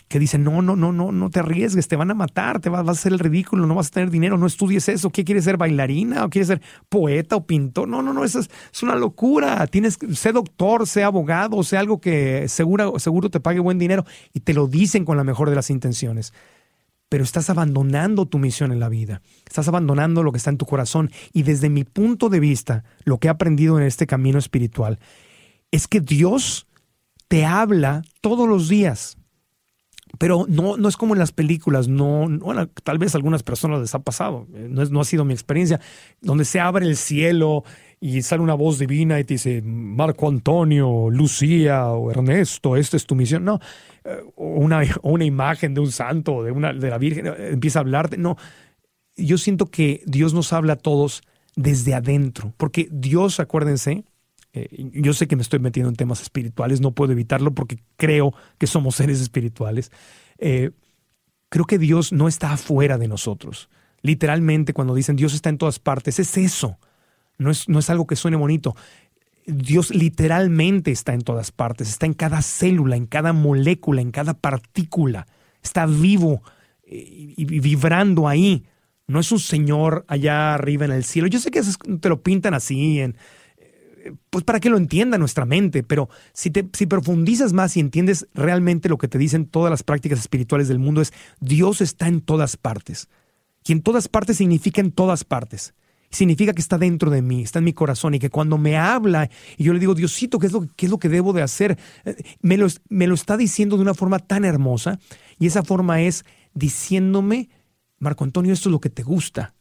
[0.08, 2.88] que dicen, no, no, no, no, no te arriesgues, te van a matar, te vas,
[2.88, 5.58] a hacer el ridículo, no vas a tener dinero, no estudies eso, ¿qué quieres ser
[5.58, 7.88] bailarina o quieres ser poeta o pintor?
[7.88, 8.50] No, no, no, eso es,
[8.82, 13.78] una locura, tienes, sé doctor, sé abogado, sé algo que seguro, seguro te pague buen
[13.78, 14.04] dinero
[14.34, 16.34] y te lo dicen con la mejor de las intenciones
[17.10, 20.68] pero estás abandonando tu misión en la vida, estás abandonando lo que está en tu
[20.68, 21.12] corazón.
[21.34, 25.00] Y desde mi punto de vista, lo que he aprendido en este camino espiritual
[25.72, 26.68] es que Dios
[27.28, 29.18] te habla todos los días.
[30.18, 32.28] Pero no, no es como en las películas, no,
[32.84, 35.80] tal vez algunas personas les ha pasado, eh, no, es, no ha sido mi experiencia,
[36.20, 37.64] donde se abre el cielo
[38.02, 43.06] y sale una voz divina y te dice, Marco Antonio, Lucía o Ernesto, esta es
[43.06, 43.44] tu misión.
[43.44, 43.60] No,
[44.06, 47.82] eh, una, una imagen de un santo, de, una, de la Virgen, eh, empieza a
[47.82, 48.18] hablarte.
[48.18, 48.38] No,
[49.18, 51.24] yo siento que Dios nos habla a todos
[51.56, 54.06] desde adentro, porque Dios, acuérdense,
[54.54, 58.34] eh, yo sé que me estoy metiendo en temas espirituales, no puedo evitarlo porque creo
[58.58, 59.92] que somos seres espirituales.
[60.38, 63.70] creo que Dios no está afuera de nosotros.
[64.02, 66.80] Literalmente, cuando dicen Dios está en todas partes, es eso
[67.40, 68.76] No es, no es algo que suene bonito.
[69.48, 74.34] Dios literalmente está en todas partes, está en cada célula, en cada molécula, en cada
[74.34, 75.26] partícula.
[75.64, 76.44] Está vivo
[76.84, 78.66] eh, y, vibrando ahí.
[79.08, 81.28] No es un Señor allá arriba en el cielo.
[81.28, 81.62] Yo sé que
[82.00, 83.14] te lo pintan así, eh,
[84.30, 88.28] pues para que lo entienda nuestra mente, pero si, te, si profundizas más y entiendes
[88.34, 92.22] realmente lo que te dicen todas las prácticas espirituales del mundo es Dios está en
[92.22, 93.08] todas partes.
[93.66, 95.74] Y en todas partes significa en todas partes
[96.10, 99.30] significa que está dentro de mí, está en mi corazón y que cuando me habla
[99.58, 101.78] y yo le digo, Diosito, ¿qué es lo, qué es lo que debo de hacer?
[102.06, 105.00] Eh, me lo, me lo está diciendo de una forma tan hermosa
[105.38, 107.50] y esa forma es diciéndome,
[108.00, 109.54] Marco Antonio, esto es lo que te gusta.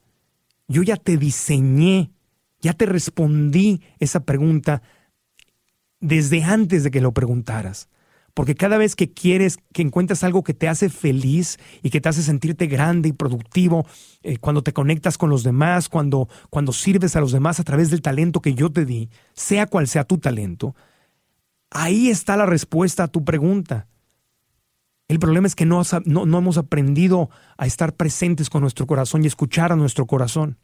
[0.69, 2.11] Yo ya te diseñé,
[2.61, 4.83] ya te respondí esa pregunta
[6.01, 7.89] desde antes de que lo preguntaras.
[8.39, 12.09] Porque cada vez que quieres, que encuentras algo que te hace feliz y que te
[12.09, 13.85] hace sentirte grande y productivo,
[14.23, 17.91] eh, cuando te conectas con los demás, cuando, cuando sirves a los demás a través
[17.91, 20.77] del talento que yo te di, sea cual sea tu talento,
[21.69, 23.89] ahí está la respuesta a tu pregunta.
[25.09, 29.73] El problema es que no, hemos aprendido a estar presentes con nuestro corazón y escuchar
[29.73, 30.59] a nuestro corazón.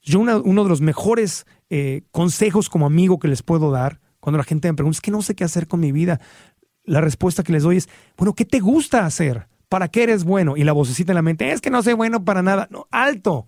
[0.00, 4.42] Yo uno de los mejores eh, consejos como amigo que les puedo dar cuando la
[4.44, 6.20] gente me pregunta, es que no sé qué hacer con mi vida,
[6.82, 9.46] la respuesta que les doy es, bueno, ¿qué te gusta hacer?
[9.68, 10.56] ¿Para qué eres bueno?
[10.56, 12.66] Y la vocecita en la mente, es que no soy bueno para nada.
[12.72, 13.46] No, alto.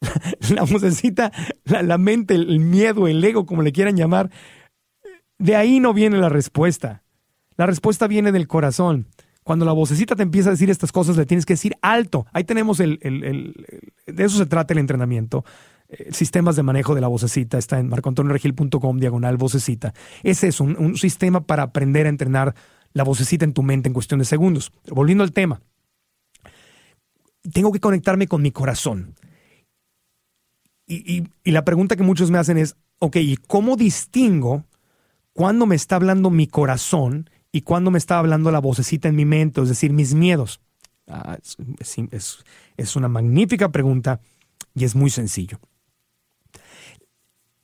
[0.54, 1.32] la vocecita,
[1.64, 4.30] la, mente, el miedo, el ego, como le quieran llamar,
[5.40, 7.02] de ahí no viene la respuesta.
[7.56, 9.08] La respuesta viene del corazón.
[9.42, 12.24] Cuando la vocecita te empieza a decir estas cosas, le tienes que decir alto.
[12.32, 13.00] Ahí tenemos el,
[14.06, 15.44] de eso se trata el entrenamiento.
[15.90, 19.92] Eh, sistemas de manejo de la vocecita, está en marcoantonioregil.com, diagonal vocecita.
[20.22, 22.54] Ese es un, un, sistema para aprender a entrenar
[22.92, 24.72] la vocecita en tu mente en cuestión de segundos.
[24.86, 25.62] volviendo al tema,
[27.52, 29.16] tengo que conectarme con mi corazón.
[30.86, 34.64] Y, y la pregunta que muchos me hacen es, ok, ¿y cómo distingo
[35.32, 39.24] cuándo me está hablando mi corazón y cuándo me está hablando la vocecita en mi
[39.24, 40.60] mente, es decir, mis miedos?
[41.08, 41.56] Ah, es,
[42.10, 42.44] es,
[42.76, 44.20] es una magnífica pregunta
[44.74, 45.58] y es muy sencillo.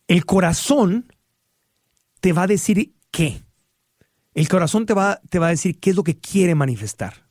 [0.08, 1.12] El corazón
[2.20, 3.42] te va a decir qué.
[4.34, 7.26] El corazón te va, te va a decir qué es lo que quiere manifestar.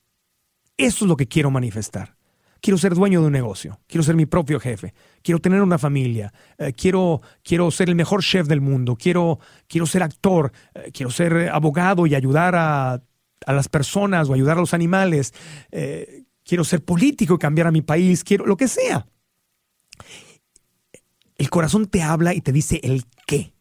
[0.77, 2.15] Esto es lo que quiero manifestar.
[2.61, 6.33] Quiero ser dueño de un negocio, quiero ser mi propio jefe, quiero tener una familia,
[6.57, 11.11] eh, quiero, quiero ser el mejor chef del mundo, quiero, quiero ser actor, eh, quiero
[11.11, 15.31] ser abogado y ayudar a, a, las personas o ayudar a los animales,
[15.69, 19.05] eh, quiero ser político y cambiar a mi país, quiero lo que sea.
[21.37, 23.53] El corazón te habla y te dice el qué.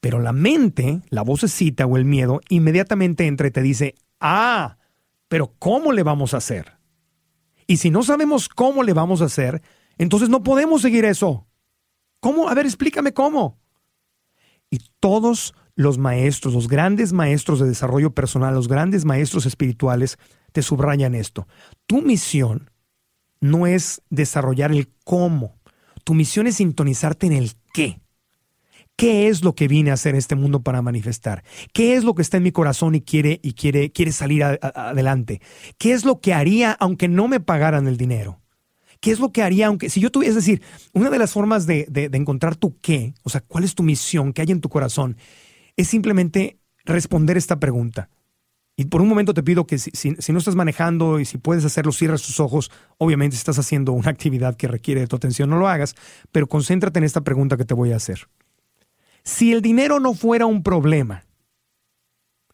[0.00, 4.78] Pero la mente, la vocecita o el miedo, inmediatamente entra y te dice, ah,
[5.28, 6.78] pero ¿cómo le vamos a hacer?
[7.66, 9.62] Y si no sabemos cómo le vamos a hacer,
[9.98, 11.46] entonces no podemos seguir eso.
[12.20, 12.48] ¿Cómo?
[12.48, 13.58] A ver, explícame cómo.
[14.70, 20.18] Y todos los maestros, los grandes maestros de desarrollo personal, los grandes maestros espirituales,
[20.52, 21.46] te subrayan esto.
[21.86, 22.70] Tu misión
[23.40, 25.57] no es desarrollar el cómo,
[26.08, 28.00] tu misión es sintonizarte en el qué.
[28.96, 31.44] ¿Qué es lo que vine a hacer en este mundo para manifestar?
[31.74, 35.42] ¿Qué es lo que está en mi corazón y quiere, y quiere, quiere salir adelante?
[35.76, 38.40] ¿Qué es lo que haría aunque no me pagaran el dinero?
[39.00, 40.62] ¿Qué es lo que haría aunque, si yo tuviera, es decir,
[40.94, 44.32] una de las formas de, de encontrar tu qué, o sea, cuál es tu misión,
[44.32, 45.18] qué hay en tu corazón,
[45.76, 48.08] es simplemente responder esta pregunta.
[48.80, 51.90] Y por un momento te pido que si, no estás manejando y si puedes hacerlo,
[51.90, 52.70] cierras tus ojos.
[52.96, 55.96] Obviamente, si estás haciendo una actividad que requiere de tu atención, no lo hagas,
[56.30, 58.28] pero concéntrate en esta pregunta que te voy a hacer.
[59.24, 61.24] Si el dinero no fuera un problema,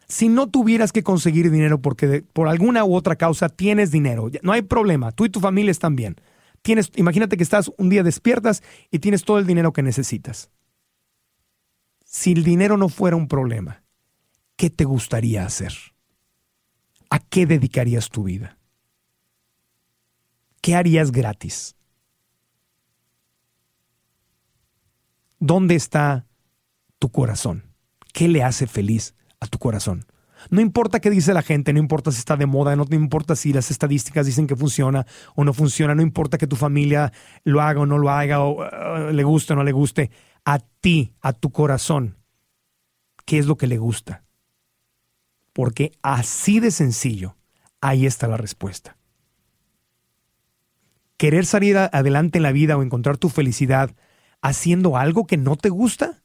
[0.08, 4.52] si no tuvieras que conseguir dinero porque por alguna u otra causa tienes dinero, no
[4.52, 6.16] hay problema, tú y tu familia están bien.
[6.62, 10.50] Tienes, imagínate que estás un día despiertas y tienes todo el dinero que necesitas.
[12.06, 13.82] Si el dinero no fuera un problema,
[14.56, 15.93] ¿qué te gustaría hacer?
[17.10, 18.58] ¿A qué dedicarías tu vida?
[20.60, 21.76] ¿Qué harías gratis?
[25.38, 26.26] ¿Dónde está
[26.98, 27.64] tu corazón?
[28.12, 30.06] ¿Qué le hace feliz a tu corazón?
[30.50, 33.52] No importa qué dice la gente, no importa si está de moda, no, importa si
[33.52, 37.12] las estadísticas dicen que funciona o no funciona, no importa que tu familia
[37.44, 40.10] lo haga o no lo haga, o uh, le guste o no le guste.
[40.44, 42.18] A ti, a tu corazón,
[43.24, 44.23] ¿qué es lo que le gusta?
[45.54, 47.36] Porque así de sencillo,
[47.80, 48.98] ahí está la respuesta.
[51.16, 53.96] Querer salir adelante en la vida o encontrar tu felicidad
[54.42, 56.22] haciendo algo que no te gusta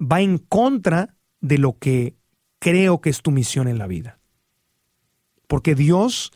[0.00, 2.16] va en contra de lo que
[2.58, 4.18] creo que es tu misión en la vida.
[5.46, 6.32] Porque Dios,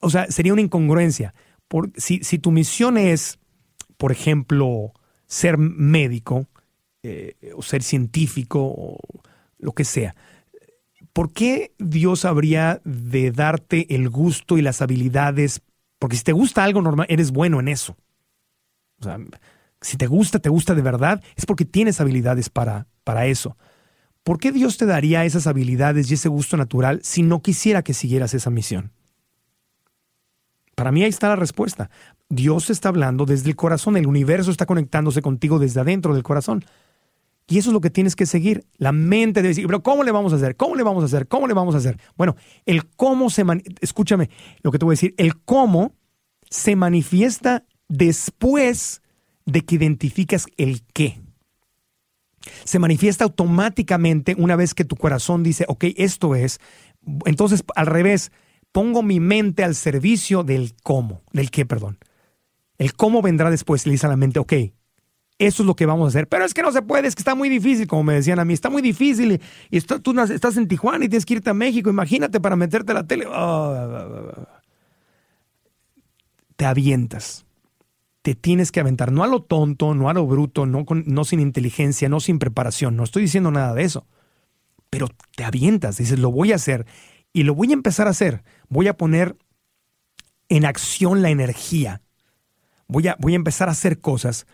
[0.00, 1.32] o sea, sería una incongruencia.
[1.96, 3.38] si, si tu misión es
[3.96, 4.92] por ejemplo,
[5.26, 6.46] ser médico
[7.02, 8.98] eh, o ser científico o
[9.58, 10.14] lo que sea,
[11.16, 15.62] ¿por qué Dios habría de darte el gusto y las habilidades?
[15.98, 17.96] Porque si te gusta algo normal, eres bueno en eso.
[19.00, 19.18] O sea,
[19.80, 23.56] si te gusta, te gusta de verdad, es porque tienes habilidades para, para eso.
[24.24, 27.94] ¿Por qué Dios te daría esas habilidades y ese gusto natural si no quisiera que
[27.94, 28.92] siguieras esa misión?
[30.74, 31.88] Para mí ahí está la respuesta.
[32.28, 36.62] Dios está hablando desde el corazón, el universo está conectándose contigo desde adentro del corazón.
[37.48, 38.66] Y eso es lo que tienes que seguir.
[38.76, 40.56] La mente debe decir, pero ¿cómo le vamos a hacer?
[40.56, 41.28] ¿Cómo le vamos a hacer?
[41.28, 41.98] ¿Cómo le vamos a hacer?
[42.16, 43.44] Bueno, el cómo se...
[43.80, 44.30] Escúchame
[44.62, 45.14] lo que te voy a decir.
[45.16, 45.94] El cómo
[46.50, 49.02] se manifiesta después
[49.44, 51.20] de que identificas el qué.
[52.64, 56.60] Se manifiesta automáticamente una vez que tu corazón dice, ok, esto es.
[57.26, 58.32] Entonces, al revés,
[58.72, 61.98] pongo mi mente al servicio del cómo, del qué, perdón.
[62.78, 64.52] El cómo vendrá después, le dice a la mente, ok,
[65.38, 66.28] eso es lo que vamos a hacer.
[66.28, 68.44] Pero es que no se puede, es que está muy difícil, como me decían a
[68.44, 69.40] mí, está muy difícil.
[69.70, 72.94] Y, tú estás en Tijuana y tienes que irte a México, imagínate para meterte a
[72.94, 73.26] la tele.
[73.30, 74.60] Ah,
[76.56, 77.46] te avientas
[78.26, 81.38] te tienes que aventar, no a lo tonto, no a lo bruto, no, no sin
[81.38, 84.04] inteligencia, no sin preparación, no estoy diciendo nada de eso,
[84.90, 86.86] pero te avientas, dices, lo voy a hacer
[87.32, 89.36] y lo voy a empezar a hacer, voy a poner
[90.48, 92.02] en acción la energía,
[92.88, 94.48] voy a, voy a empezar a hacer cosas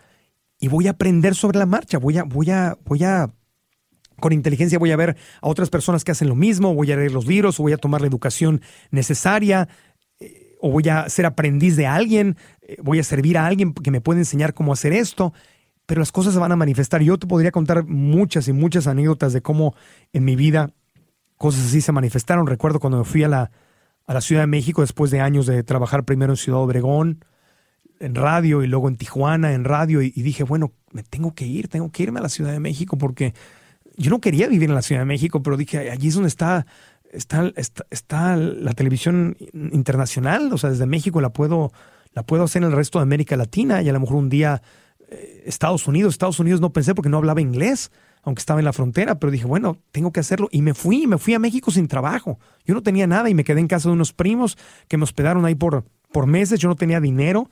[0.63, 3.29] y voy a aprender sobre la marcha, voy a, voy a, voy a,
[4.21, 7.11] con inteligencia voy a ver a otras personas que hacen lo mismo, voy a leer
[7.11, 9.67] los libros, voy a tomar la educación necesaria,
[10.21, 13.91] eh, o voy a ser aprendiz de alguien, eh, voy a servir a alguien que
[13.91, 15.33] me puede enseñar cómo hacer esto,
[15.85, 17.01] pero las cosas se van a manifestar.
[17.01, 19.75] Yo te podría contar muchas y muchas anécdotas de cómo
[20.13, 20.71] en mi vida
[21.35, 22.47] cosas así se manifestaron.
[22.47, 23.51] Recuerdo cuando me fui a la,
[24.05, 27.25] a la Ciudad de México después de años de trabajar primero en Ciudad Obregón,
[28.03, 31.67] en radio y luego en Tijuana, en radio, y, dije, bueno, me tengo que ir,
[31.67, 33.33] tengo que irme a la Ciudad de México porque
[33.97, 36.65] yo no quería vivir en la Ciudad de México, pero dije, allí es donde está
[37.13, 37.53] Está,
[37.91, 41.71] está, la televisión internacional, o sea, desde México la puedo
[42.13, 44.61] la puedo hacer en el resto de América Latina y a lo mejor un día
[45.09, 46.13] eh, Estados Unidos.
[46.13, 47.91] Estados Unidos no pensé porque no hablaba inglés,
[48.23, 50.47] aunque estaba en la frontera, pero dije, bueno, tengo que hacerlo.
[50.51, 52.39] Y me fui, me fui a México sin trabajo.
[52.65, 55.45] Yo no tenía nada y me quedé en casa de unos primos que me hospedaron
[55.45, 56.59] ahí por, por meses.
[56.59, 57.49] Yo no tenía dinero,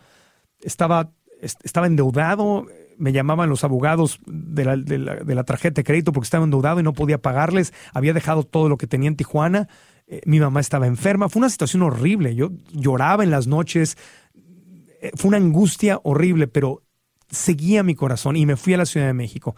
[0.64, 2.68] estaba, estaba endeudado.
[2.98, 4.98] Me llamaban los abogados de la, de,
[5.36, 7.74] la, tarjeta de crédito porque estaba endeudado y no podía pagarles.
[7.94, 9.68] Había dejado todo lo que tenía en Tijuana.
[10.08, 11.30] Eh, mi mamá estaba enferma.
[11.30, 12.36] Fue una situación horrible.
[12.36, 13.98] Yo lloraba en las noches,
[15.02, 16.84] eh, fue una angustia horrible, pero
[17.30, 19.56] seguía mi corazón y me fui a la Ciudad de México.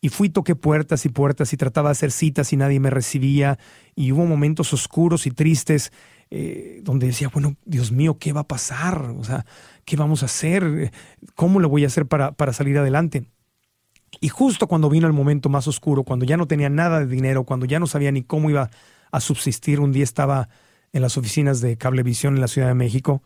[0.00, 3.58] Y fui, toqué puertas y puertas y trataba de hacer citas y nadie me recibía.
[3.96, 5.92] Y hubo momentos oscuros y tristes
[6.30, 9.14] eh, donde decía, bueno, Dios mío, ¿qué va a pasar?
[9.16, 9.46] O sea,
[9.84, 10.92] ¿qué vamos a hacer?
[11.34, 13.24] ¿Cómo lo voy a hacer para, para salir adelante?
[14.20, 17.44] Y justo cuando vino el momento más oscuro, cuando ya no tenía nada de dinero,
[17.44, 18.70] cuando ya no sabía ni cómo iba
[19.10, 20.48] a subsistir, un día estaba
[20.92, 23.22] en las oficinas de Cablevisión en la Ciudad de México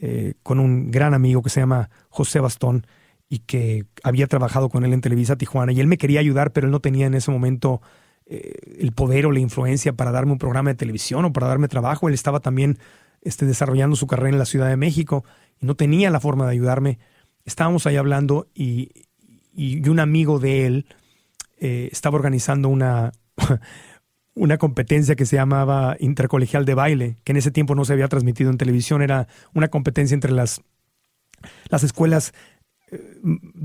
[0.00, 2.86] eh, con un gran amigo que se llama José Bastón
[3.28, 5.72] y que había trabajado con él en Televisa Tijuana.
[5.72, 7.82] Y él me quería ayudar, pero él no tenía en ese momento
[8.26, 11.68] eh, el poder o la influencia para darme un programa de televisión o para darme
[11.68, 12.08] trabajo.
[12.08, 12.78] Él estaba también
[13.20, 15.24] este, desarrollando su carrera en la Ciudad de México
[15.60, 16.98] y no tenía la forma de ayudarme.
[17.44, 19.06] Estábamos ahí hablando y,
[19.54, 20.86] y un amigo de él
[21.58, 23.12] eh, estaba organizando una,
[24.34, 28.08] una competencia que se llamaba Intercolegial de Baile, que en ese tiempo no se había
[28.08, 30.62] transmitido en televisión, era una competencia entre las,
[31.68, 32.32] las escuelas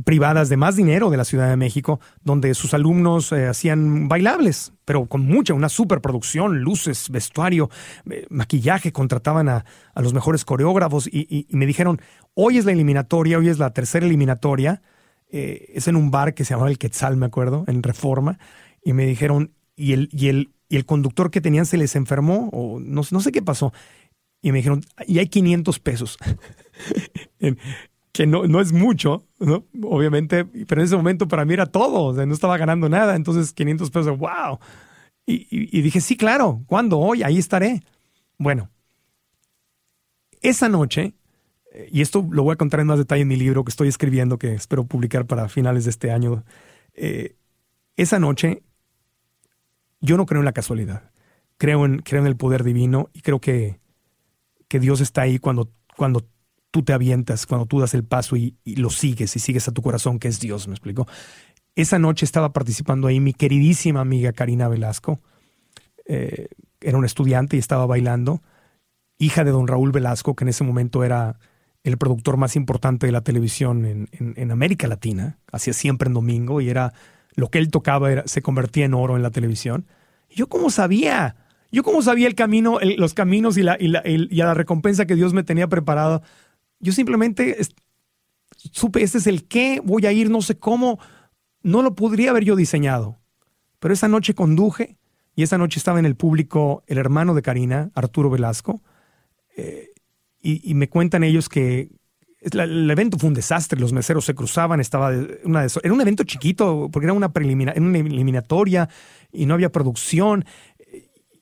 [0.03, 4.73] privadas de más dinero de la Ciudad de México, donde sus alumnos eh, hacían bailables,
[4.85, 7.69] pero con mucha, una superproducción, luces, vestuario,
[8.09, 12.01] eh, maquillaje, contrataban a, los mejores coreógrafos y, me dijeron,
[12.33, 14.81] hoy es la eliminatoria, hoy es la tercera eliminatoria,
[15.29, 18.39] es en un bar que se llamaba El Quetzal, me acuerdo, en Reforma,
[18.83, 22.49] y me dijeron, y el, y el, y el conductor que tenían se les enfermó
[22.53, 23.73] o no, no sé qué pasó.
[24.41, 26.17] Y me dijeron, y hay 500 pesos.
[28.15, 29.66] que no, no es mucho, ¿no?
[29.84, 33.91] obviamente, pero en ese momento para mí era todo, no estaba ganando nada, entonces 500
[33.91, 34.57] pesos, wow.
[35.26, 36.97] Y, y, dije, sí, claro, ¿cuándo?
[36.97, 37.84] Hoy, ahí estaré.
[38.38, 38.70] Bueno,
[40.39, 41.13] esa noche,
[41.91, 44.38] y esto lo voy a contar en más detalle en mi libro que estoy escribiendo,
[44.38, 46.45] que espero publicar para finales de este año,
[46.93, 47.36] eh,
[47.97, 48.63] esa noche
[49.99, 51.11] yo no creo en la casualidad.
[51.57, 53.82] Creo en, creo en el poder divino y creo que,
[54.70, 56.26] que Dios está ahí cuando, cuando
[56.76, 59.82] tú te avientas, cuando tú das el paso y, lo sigues y sigues a tu
[59.82, 61.07] corazón, que es Dios, ¿me explico?
[61.73, 65.21] Esa noche estaba participando ahí mi queridísima amiga Karina Velasco.
[66.05, 66.49] Eh,
[66.82, 68.41] era una estudiante y estaba bailando,
[69.17, 71.39] hija de don Raúl Velasco, que en ese momento era
[71.86, 76.59] el productor más importante de la televisión en, en, América Latina, hacía siempre en domingo
[76.59, 76.91] y era
[77.36, 79.86] lo que él tocaba se convertía en oro en la televisión.
[80.30, 81.38] yo cómo sabía,
[81.71, 83.93] yo cómo sabía el camino, los caminos y, la, y,
[84.30, 86.21] y a la recompensa que Dios me tenía preparado.
[86.86, 87.57] Yo simplemente
[88.71, 90.99] supe, este es el qué, voy a ir, no sé cómo,
[91.63, 93.17] no lo podría haber yo diseñado.
[93.79, 94.99] Pero esa noche conduje
[95.36, 98.83] y esa noche estaba en el público el hermano de Karina, Arturo Velasco,
[99.57, 99.89] eh,
[100.43, 101.89] y, me cuentan ellos que
[102.39, 105.09] el evento fue un desastre, los meseros se cruzaban, estaba
[105.43, 108.88] una era un evento chiquito porque era una, preliminar, una eliminatoria
[109.31, 110.45] y no había producción.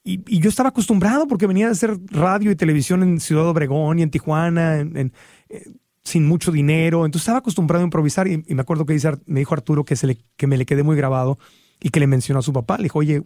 [0.04, 4.02] Y, yo estaba acostumbrado porque venía de hacer radio y televisión en Ciudad Obregón y
[4.02, 5.12] en Tijuana, eh,
[6.04, 7.06] sin mucho dinero.
[7.06, 10.18] Entonces estaba acostumbrado a improvisar y, me acuerdo que me dijo Arturo que, se le,
[10.36, 11.38] que me le quedé muy grabado
[11.82, 12.78] y que le mencionó a su papá.
[12.78, 13.24] Le dijo, oye,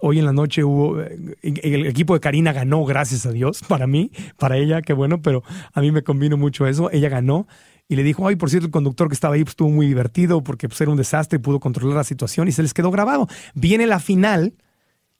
[0.00, 3.86] hoy en la noche hubo, eh, el equipo de Karina ganó, gracias a Dios, para
[3.86, 5.42] mí, para ella, qué bueno, pero
[5.72, 6.90] a mí me convino mucho eso.
[6.92, 7.46] Ella ganó
[7.88, 10.42] y le dijo, ay, por cierto, el conductor que estaba ahí pues, estuvo muy divertido
[10.42, 13.28] porque pues, era un desastre y pudo controlar la situación y se les quedó grabado.
[13.54, 14.54] Viene la final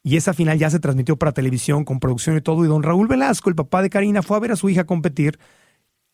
[0.07, 2.65] y esa final ya se transmitió para televisión con producción y todo.
[2.65, 5.41] Y don Raúl Velasco, el papá de Karina, fue a ver a su hija competir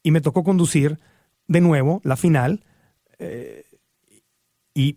[0.03, 0.99] y me tocó conducir
[1.47, 2.64] de nuevo la final
[3.18, 3.66] eh,
[4.72, 4.97] y,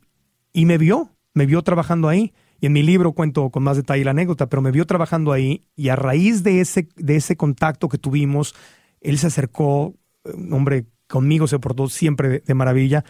[0.53, 2.33] y me vio me vio trabajando ahí.
[2.61, 5.67] Y en mi libro cuento con más detalle la anécdota, pero me vio trabajando ahí
[5.75, 8.55] y a raíz de ese, de ese contacto que tuvimos,
[9.01, 9.93] él se acercó,
[10.23, 13.03] un hombre conmigo se portó siempre de, maravilla,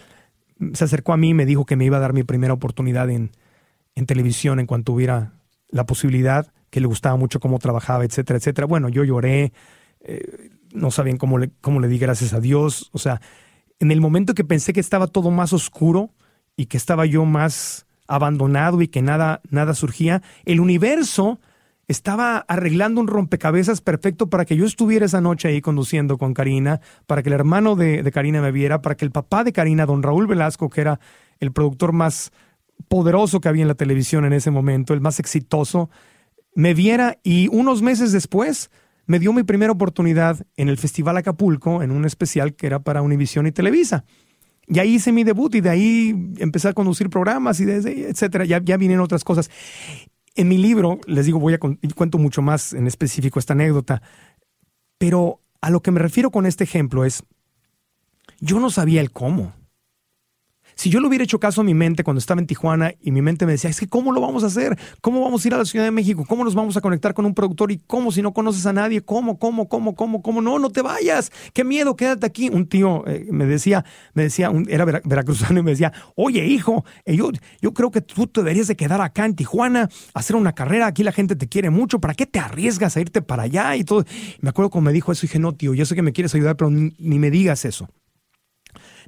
[0.74, 3.10] se acercó a mí y me dijo que me iba a dar mi primera oportunidad
[3.12, 3.32] en,
[3.94, 5.35] en televisión en cuanto hubiera
[5.70, 8.68] la posibilidad, que le gustaba mucho cómo trabajaba, etcétera, etcétera.
[8.68, 9.54] Bueno, yo lloré,
[10.02, 12.90] eh, no sabían cómo le, cómo le di gracias a Dios.
[12.92, 13.22] O sea,
[13.80, 16.12] en el momento que pensé que estaba todo más oscuro
[16.58, 21.40] y que estaba yo más abandonado y que nada, nada surgía, el universo
[21.88, 26.82] estaba arreglando un rompecabezas perfecto para que yo estuviera esa noche ahí conduciendo con Karina,
[27.06, 29.86] para que el hermano de, de, Karina me viera, para que el papá de Karina,
[29.86, 31.00] don Raúl Velasco, que era
[31.40, 32.32] el productor más
[32.88, 35.90] poderoso que había en la televisión en ese momento, el más exitoso,
[36.54, 38.70] me viera y unos meses después
[39.06, 43.02] me dio mi primera oportunidad en el Festival Acapulco, en un especial que era para
[43.02, 44.06] Univisión y Televisa.
[44.68, 48.46] Y ahí hice mi debut y de ahí empecé a conducir programas y etcétera.
[48.46, 49.52] Ya, ya vienen otras cosas.
[50.34, 54.02] En mi libro, les digo, voy a cuento mucho más en específico esta anécdota,
[54.98, 57.24] pero a lo que me refiero con este ejemplo es,
[58.40, 59.54] yo no sabía el cómo.
[60.76, 63.22] Si yo le hubiera hecho caso a mi mente cuando estaba en Tijuana y mi
[63.22, 64.78] mente me decía, es que ¿cómo lo vamos a hacer?
[65.02, 66.26] ¿Cómo vamos a ir a la Ciudad de México?
[66.28, 67.72] ¿Cómo nos vamos a conectar con un productor?
[67.72, 69.02] ¿Y cómo si no conoces a nadie?
[69.02, 70.42] ¿Cómo, cómo, cómo, cómo, cómo?
[70.42, 71.32] No, no te vayas.
[71.54, 72.50] Qué miedo, quédate aquí.
[72.50, 77.16] Un tío eh, me decía, me decía, era veracruzano y me decía, oye hijo, eh,
[77.16, 80.88] yo, yo creo que tú te deberías de quedar acá en Tijuana, hacer una carrera.
[80.88, 82.00] Aquí la gente te quiere mucho.
[82.00, 83.76] ¿Para qué te arriesgas a irte para allá?
[83.78, 84.04] Y todo.
[84.42, 86.58] Me acuerdo cuando me dijo eso dije, no, tío, yo sé que me quieres ayudar,
[86.58, 87.88] pero ni me digas eso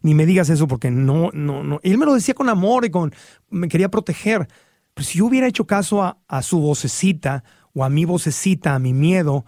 [0.01, 1.79] ni me digas eso porque no, no, no.
[1.83, 3.13] él me lo decía con amor y con,
[3.49, 4.47] me quería proteger.
[4.93, 7.43] Pero si yo hubiera hecho caso a, su vocecita
[7.73, 9.45] o a mi vocecita, a mi miedo,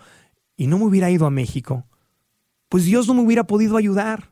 [0.56, 1.88] y no me hubiera ido a México,
[2.68, 4.32] pues Dios no me hubiera podido ayudar.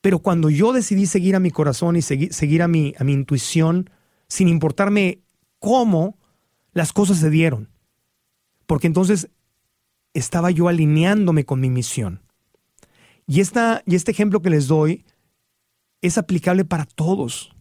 [0.00, 3.12] Pero cuando yo decidí seguir a mi corazón y seguir, seguir a, mi, a mi
[3.12, 3.90] intuición,
[4.28, 5.20] sin importarme
[5.58, 6.18] cómo,
[6.72, 7.68] las cosas se dieron.
[8.66, 9.28] Porque entonces
[10.14, 12.22] estaba yo alineándome con mi misión.
[13.26, 15.04] Y, esta, y este ejemplo que les doy
[16.06, 17.56] es aplicable para todos.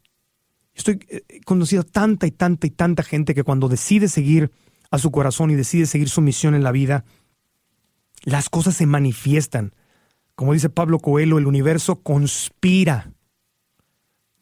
[0.73, 4.51] Estoy eh, he conocido tanta y tanta y tanta gente que cuando decide seguir
[4.91, 7.05] a su corazón y decide seguir su misión en la vida,
[8.23, 9.73] las cosas se manifiestan.
[10.35, 13.13] Como dice Pablo Coelho, el universo conspira.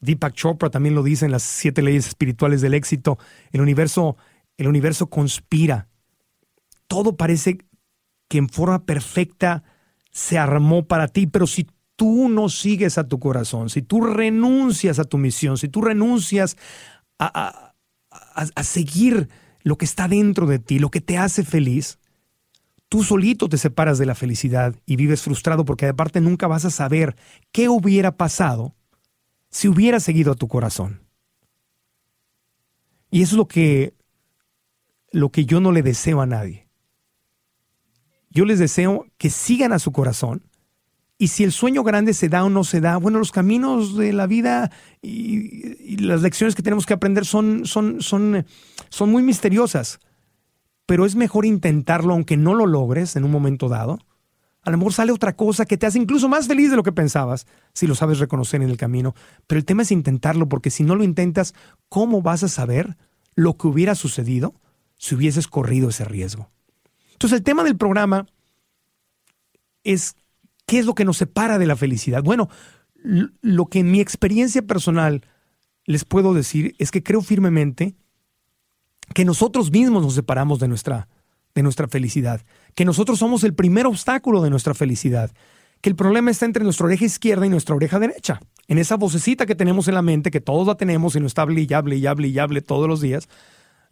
[0.00, 3.18] Deepak Chopra también lo dice en las siete leyes espirituales del éxito.
[3.52, 4.16] El universo,
[4.56, 5.88] el universo conspira.
[6.88, 7.58] Todo parece
[8.28, 9.62] que en forma perfecta
[10.10, 14.98] se armó para ti, pero si tú no sigues a tu corazón, si tú renuncias
[14.98, 16.56] a tu misión, si tú renuncias
[17.18, 17.74] a,
[18.62, 19.28] seguir
[19.62, 21.98] lo que está dentro de ti, lo que te hace feliz,
[22.88, 26.70] tú solito te separas de la felicidad y vives frustrado porque aparte nunca vas a
[26.70, 27.16] saber
[27.52, 28.74] qué hubiera pasado
[29.50, 31.02] si hubieras seguido a tu corazón.
[33.10, 33.94] Y eso es lo que,
[35.10, 36.66] lo que yo no le deseo a nadie.
[38.30, 40.42] Yo les deseo que sigan a su corazón,
[41.22, 44.12] y si el sueño grande se da o no se da, bueno, los caminos de
[44.12, 48.44] la vida y, las lecciones que tenemos que aprender son, son, son,
[48.88, 50.00] son muy misteriosas.
[50.84, 54.00] Pero es mejor intentarlo aunque no lo logres en un momento dado.
[54.62, 56.90] A lo mejor sale otra cosa que te hace incluso más feliz de lo que
[56.90, 59.14] pensabas, si lo sabes reconocer en el camino.
[59.46, 61.54] Pero el tema es intentarlo, porque si no lo intentas,
[61.88, 62.96] ¿cómo vas a saber
[63.36, 64.56] lo que hubiera sucedido
[64.96, 66.50] si hubieses corrido ese riesgo?
[67.12, 68.26] Entonces el tema del programa
[69.84, 70.16] es
[70.66, 72.22] ¿Qué es lo que nos separa de la felicidad?
[72.22, 72.48] Bueno,
[73.40, 75.26] lo que en mi experiencia personal
[75.84, 77.96] les puedo decir es que creo firmemente
[79.14, 81.08] que nosotros mismos nos separamos de nuestra,
[81.54, 82.42] de nuestra felicidad,
[82.74, 85.32] que nosotros somos el primer obstáculo de nuestra felicidad,
[85.80, 89.46] que el problema está entre nuestra oreja izquierda y nuestra oreja derecha, en esa vocecita
[89.46, 91.96] que tenemos en la mente, que todos la tenemos y nos está hable y hable
[91.96, 93.28] y hable y hable todos los días,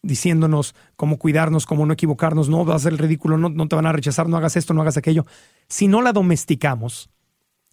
[0.03, 3.77] diciéndonos cómo cuidarnos, cómo no equivocarnos, no vas a hacer el ridículo, no, no te
[3.77, 5.27] van a rechazar, no hagas esto, no hagas aquello.
[5.69, 7.11] Si no la domesticamos,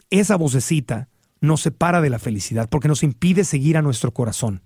[0.10, 1.10] esa vocecita
[1.42, 4.62] nos separa de la felicidad porque nos impide seguir a nuestro corazón.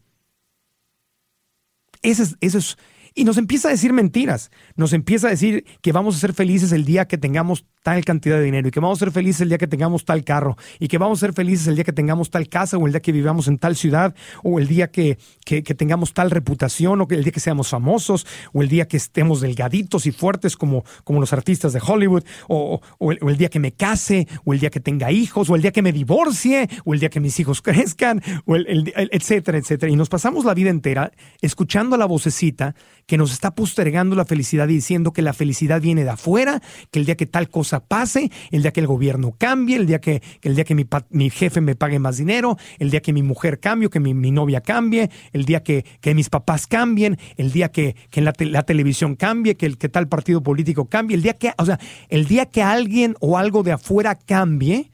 [2.01, 2.78] Eso es, eso es,
[3.14, 4.51] y nos empieza a decir mentiras.
[4.76, 8.38] Nos empieza a decir que vamos a ser felices el día que tengamos tal cantidad
[8.38, 10.88] de dinero y que vamos a ser felices el día que tengamos tal carro y
[10.88, 13.12] que vamos a ser felices el día que tengamos tal casa o el día que
[13.12, 17.32] vivamos en tal ciudad o el día que, que, tengamos tal reputación o el día
[17.32, 21.74] que seamos famosos o el día que estemos delgaditos y fuertes como, como los artistas
[21.74, 25.49] de Hollywood o, o, el, día que me case o el día que tenga hijos
[25.49, 28.93] o el día que me divorcie o el día que mis hijos crezcan o el,
[28.95, 29.91] etcétera, etcétera.
[29.91, 34.67] Y nos pasamos la vida entera escuchando la vocecita que nos está postergando la felicidad
[34.69, 38.31] y diciendo que la felicidad viene de afuera, que el día que tal cosa pase,
[38.51, 41.75] el día que el gobierno cambie, el día que, el día que mi, jefe me
[41.75, 45.63] pague más dinero, el día que mi mujer cambie, que mi, novia cambie, el día
[45.63, 50.07] que, mis papás cambien, el día que, la, la, televisión cambie, que, el, que tal
[50.07, 51.79] partido político cambie, el día que, o sea,
[52.09, 54.91] el día que alguien o algo de afuera cambie,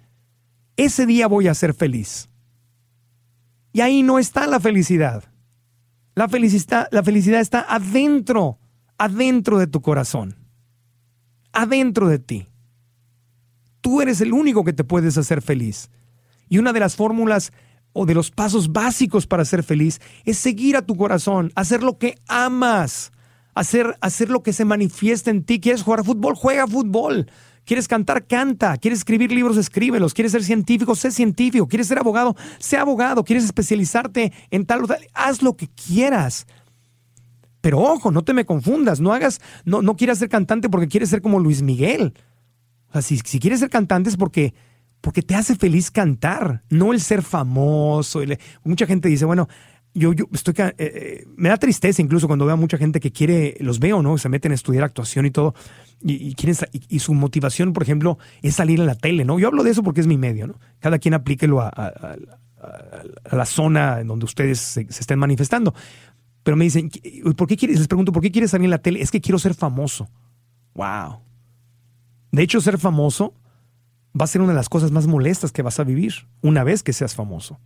[0.78, 2.30] ese día voy a ser feliz.
[3.74, 5.24] Y ahí no está la felicidad.
[6.18, 8.58] La felicidad, está adentro,
[8.98, 10.36] adentro de tu corazón,
[11.54, 12.48] adentro de ti.
[13.82, 15.92] Tú eres el único que te puedes hacer feliz.
[16.50, 17.54] Y una de las fórmulas
[17.94, 22.00] o de los pasos básicos para ser feliz es seguir a tu corazón, hacer lo
[22.00, 23.12] que amas,
[23.54, 25.60] hacer, hacer lo que se manifiesta en ti.
[25.60, 26.34] ¿Quieres jugar fútbol?
[26.34, 27.30] Juega fútbol.
[27.68, 28.26] ¿Quieres cantar?
[28.26, 28.78] Canta.
[28.78, 29.58] ¿Quieres escribir libros?
[29.58, 30.14] Escríbelos.
[30.14, 30.96] ¿Quieres ser científico?
[30.96, 31.68] Sé científico.
[31.68, 32.34] ¿Quieres ser abogado?
[32.60, 33.26] Sé abogado.
[33.26, 35.06] ¿Quieres especializarte en tal o tal?
[35.14, 36.48] Haz lo que quieras.
[37.60, 39.02] Pero ojo, no te me confundas.
[39.02, 42.14] No hagas, no, no quieras ser cantante porque quieres ser como Luis Miguel.
[42.88, 44.54] O sea, si, si quieres ser cantante es porque,
[45.02, 48.22] porque te hace feliz cantar, no el ser famoso.
[48.64, 49.50] mucha gente dice, bueno,
[49.98, 53.58] yo, estoy, eh, eh, me da tristeza incluso cuando veo a mucha gente que quiere,
[53.60, 54.18] los veo, ¿no?
[54.18, 55.56] Se meten a estudiar actuación y todo,
[56.02, 59.40] y, quieren, y, su motivación, por ejemplo, es salir en la tele, ¿no?
[59.40, 60.60] Yo hablo de eso porque es mi medio, ¿no?
[60.80, 62.16] Cada quien aplíquelo a,
[63.32, 65.74] la zona en donde ustedes se, estén manifestando.
[66.44, 66.90] Pero me dicen,
[67.36, 67.80] ¿por qué quieres?
[67.80, 69.02] Les pregunto, ¿por qué quieres salir en la tele?
[69.02, 70.10] Es que quiero ser famoso.
[70.74, 71.20] Wow.
[72.32, 73.34] De hecho, ser famoso
[74.20, 76.84] va a ser una de las cosas más molestas que vas a vivir una vez
[76.84, 77.60] que seas famoso.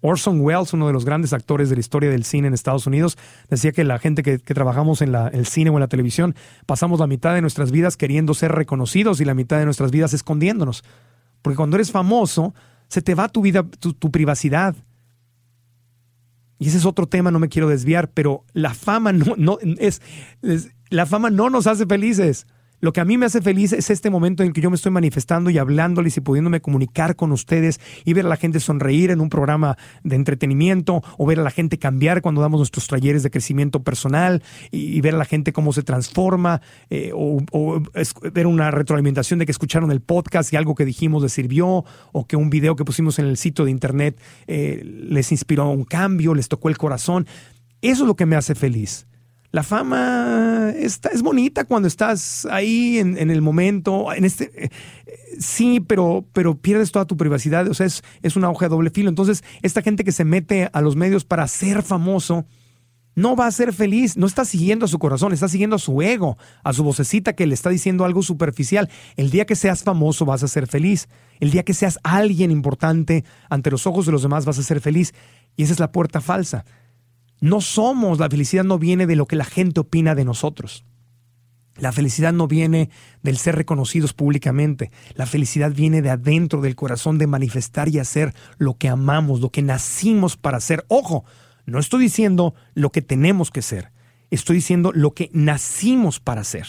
[0.00, 3.16] Orson Welles, uno de los grandes actores de la historia del cine en Estados Unidos,
[3.48, 6.34] decía que la gente que, trabajamos en el cine o en la televisión
[6.66, 10.12] pasamos la mitad de nuestras vidas queriendo ser reconocidos y la mitad de nuestras vidas
[10.12, 10.84] escondiéndonos.
[11.42, 12.54] Porque cuando eres famoso,
[12.88, 14.76] se te va tu vida, tu, privacidad.
[16.58, 20.00] Y ese es otro tema, no me quiero desviar, pero la fama no, no es,
[20.90, 22.46] la fama no nos hace felices.
[22.80, 24.92] Lo que a mí me hace feliz es este momento en que yo me estoy
[24.92, 29.20] manifestando y hablándoles y pudiéndome comunicar con ustedes y ver a la gente sonreír en
[29.20, 33.30] un programa de entretenimiento o ver a la gente cambiar cuando damos nuestros talleres de
[33.30, 36.60] crecimiento personal y, ver a la gente cómo se transforma
[36.90, 37.82] eh, o,
[38.32, 42.26] ver una retroalimentación de que escucharon el podcast y algo que dijimos les sirvió o
[42.26, 46.34] que un video que pusimos en el sitio de internet eh, les inspiró un cambio,
[46.34, 47.26] les tocó el corazón.
[47.80, 49.06] Eso es lo que me hace feliz.
[49.52, 54.12] La fama está, es bonita cuando estás ahí en, el momento.
[54.12, 54.70] En este, eh,
[55.38, 57.68] sí, pero, pero pierdes toda tu privacidad.
[57.68, 59.08] O sea, es, es una hoja de doble filo.
[59.08, 62.44] Entonces, esta gente que se mete a los medios para ser famoso,
[63.16, 66.02] no va a ser feliz, no está siguiendo a su corazón, está siguiendo a su
[66.02, 68.90] ego, a su vocecita que le está diciendo algo superficial.
[69.16, 71.08] El día que seas famoso vas a ser feliz.
[71.40, 74.82] El día que seas alguien importante ante los ojos de los demás vas a ser
[74.82, 75.14] feliz.
[75.56, 76.66] Y esa es la puerta falsa.
[77.40, 80.84] No somos, la felicidad no viene de lo que la gente opina de nosotros.
[81.78, 82.88] La felicidad no viene
[83.22, 84.90] del ser reconocidos públicamente.
[85.14, 89.50] La felicidad viene de adentro del corazón de manifestar y hacer lo que amamos, lo
[89.50, 90.86] que nacimos para hacer.
[90.88, 91.24] Ojo,
[91.66, 93.92] no estoy diciendo lo que tenemos que ser.
[94.30, 96.66] Estoy diciendo lo que nacimos para hacer.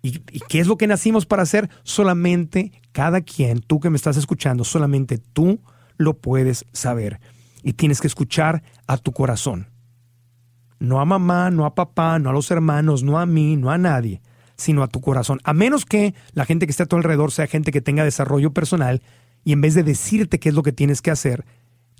[0.00, 1.68] ¿Y, qué es lo que nacimos para hacer?
[1.82, 5.60] Solamente cada quien, tú que me estás escuchando, solamente tú
[5.96, 7.20] lo puedes saber
[7.62, 9.68] y tienes que escuchar a tu corazón.
[10.78, 13.78] No a mamá, no a papá, no a los hermanos, no a mí, no a
[13.78, 14.20] nadie,
[14.56, 15.40] sino a tu corazón.
[15.44, 18.52] A menos que la gente que esté a tu alrededor sea gente que tenga desarrollo
[18.52, 19.02] personal
[19.44, 21.44] y en vez de decirte qué es lo que tienes que hacer,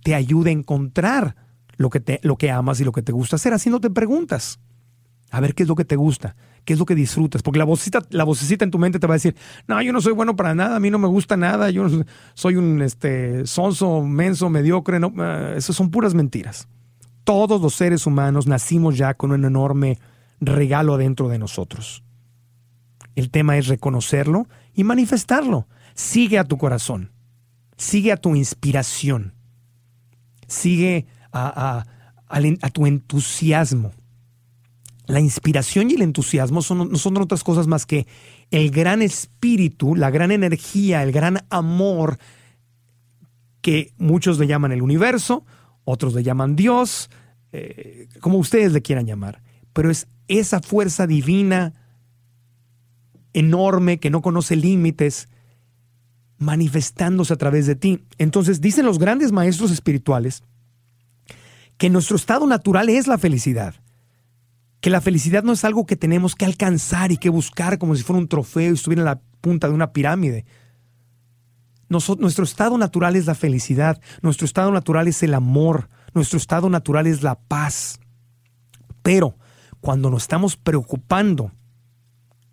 [0.05, 1.37] te ayude a encontrar
[1.77, 4.61] lo que, te, lo que amas y lo que te gusta hacer, haciéndote preguntas.
[5.31, 7.43] A ver qué es lo que te gusta, qué es lo que disfrutas.
[7.43, 10.13] Porque la vocecita, la en tu mente te va a decir, no, yo no soy
[10.13, 11.87] bueno para nada, a mí no me gusta nada, yo
[12.35, 14.99] soy un este, sonso, menso, mediocre.
[14.99, 16.69] No, uh, esas son puras mentiras.
[17.25, 19.99] Todos los seres humanos nacimos ya con un enorme
[20.41, 22.03] regalo adentro de nosotros.
[23.17, 25.67] El tema es reconocerlo y manifestarlo.
[25.95, 27.13] Sigue a tu corazón,
[27.77, 29.35] sigue a tu inspiración,
[30.47, 31.85] sigue a
[32.73, 33.93] tu entusiasmo
[35.09, 38.07] la inspiración y el entusiasmo son, no son otras cosas más que
[38.51, 42.19] el gran espíritu, la gran energía, el gran amor
[43.63, 45.47] que muchos le llaman el universo,
[45.85, 47.09] otros le llaman Dios,
[47.53, 49.43] eh, como ustedes le quieran llamar.
[49.73, 51.73] Pero es esa fuerza divina
[53.33, 55.31] enorme que no conoce límites
[56.37, 58.05] manifestándose a través de ti.
[58.19, 60.43] Entonces dicen los grandes maestros espirituales
[61.79, 63.75] que nuestro estado natural es la felicidad
[64.81, 68.03] que la felicidad no es algo que tenemos que alcanzar y que buscar como si
[68.03, 70.45] fuera un trofeo y estuviera en la punta de una pirámide.
[71.89, 77.07] nuestro estado natural es la felicidad, nuestro estado natural es el amor, nuestro estado natural
[77.07, 78.01] es la paz.
[79.03, 79.37] Pero
[79.81, 81.53] cuando nos estamos preocupando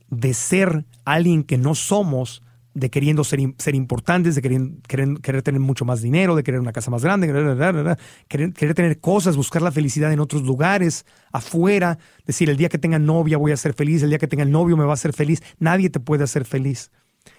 [0.09, 2.41] de ser alguien que no somos,
[2.75, 6.73] de queriendo ser, ser importantes, de querer, querer, tener mucho más dinero, de querer una
[6.73, 12.49] casa más grande, querer, querer, tener cosas, buscar la felicidad en otros lugares, afuera, decir,
[12.49, 14.83] el día que tenga novia voy a ser feliz, el día que tenga novio me
[14.83, 15.41] va a hacer feliz.
[15.57, 16.91] Nadie te puede hacer feliz.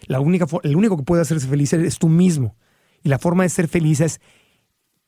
[0.06, 2.56] La única, el único que puede hacerse feliz es tú mismo.
[3.02, 4.22] Y la forma de ser feliz es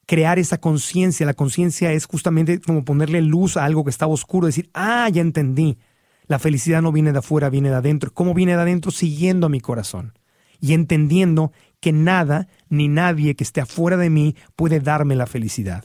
[0.07, 1.25] crear esa conciencia.
[1.25, 5.23] La conciencia es justamente como ponerle luz a algo que estaba oscuro, decir, ah, ya
[5.23, 5.79] entendí.
[6.27, 8.13] La felicidad no viene de afuera, viene de adentro.
[8.13, 8.91] ¿Cómo viene de adentro?
[8.91, 10.18] Siguiendo a mi corazón
[10.61, 15.85] y entendiendo que nada ni nadie que esté afuera de mí puede darme la felicidad.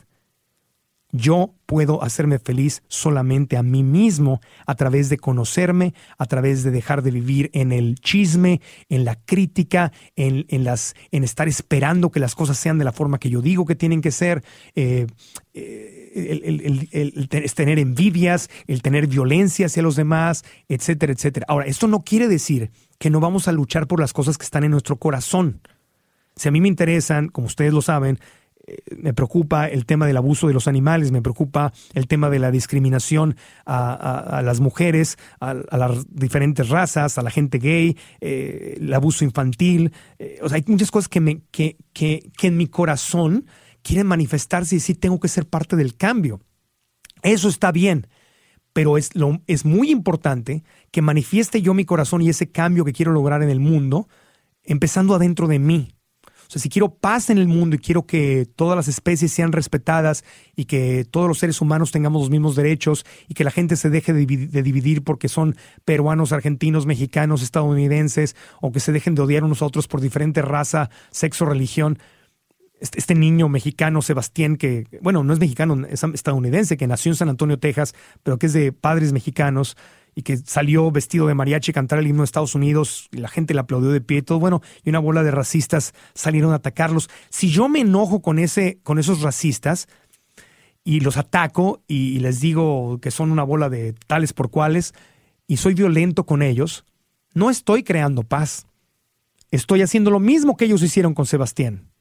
[1.15, 6.71] Yo puedo hacerme feliz solamente a mí mismo a través de conocerme, a través de
[6.71, 12.19] dejar de vivir en el chisme, en la crítica, en, las, en estar esperando que
[12.19, 14.43] las cosas sean de la forma que yo digo que tienen que ser.
[14.73, 15.05] Eh,
[15.53, 21.45] eh, el, tener envidias, el tener violencia hacia los demás, etcétera, etcétera.
[21.49, 24.63] Ahora, esto no quiere decir que no vamos a luchar por las cosas que están
[24.63, 25.61] en nuestro corazón.
[26.35, 28.19] Si a mí me interesan, como ustedes lo saben,
[28.65, 32.39] eh, me preocupa el tema del abuso de los animales, me preocupa el tema de
[32.39, 33.35] la discriminación
[33.65, 39.91] a, las mujeres, a, las diferentes razas, a la gente gay, eh, el abuso infantil.
[40.17, 43.45] Eh, o sea, hay muchas cosas que, me, que, que, que en mi corazón
[43.83, 46.41] quieren manifestarse y decir, tengo que ser parte del cambio.
[47.21, 48.07] Eso está bien,
[48.73, 52.93] pero es, lo, es muy importante que manifieste yo mi corazón y ese cambio que
[52.93, 54.07] quiero lograr en el mundo,
[54.63, 55.95] empezando adentro de mí.
[56.47, 59.51] O sea, si quiero paz en el mundo y quiero que todas las especies sean
[59.53, 60.23] respetadas
[60.55, 63.89] y que todos los seres humanos tengamos los mismos derechos y que la gente se
[63.89, 65.55] deje de dividir porque son
[65.85, 70.41] peruanos, argentinos, mexicanos, estadounidenses o que se dejen de odiar unos a otros por diferente
[70.41, 71.97] raza, sexo, religión,
[72.83, 77.15] este, este, niño mexicano, Sebastián, que, bueno, no es mexicano, es estadounidense, que nació en
[77.15, 79.77] San Antonio, Texas, pero que es de padres mexicanos
[80.15, 83.29] y que salió vestido de mariachi a cantar el himno de Estados Unidos y la
[83.29, 87.09] gente le aplaudió de pie todo, bueno, y una bola de racistas salieron a atacarlos.
[87.29, 89.87] Si yo me enojo con, ese, con esos racistas
[90.83, 94.93] y los ataco y les digo que son una bola de tales por cuales
[95.47, 96.83] y soy violento con ellos,
[97.33, 98.67] no estoy creando paz.
[99.51, 101.92] Estoy haciendo lo mismo que ellos hicieron con Sebastián.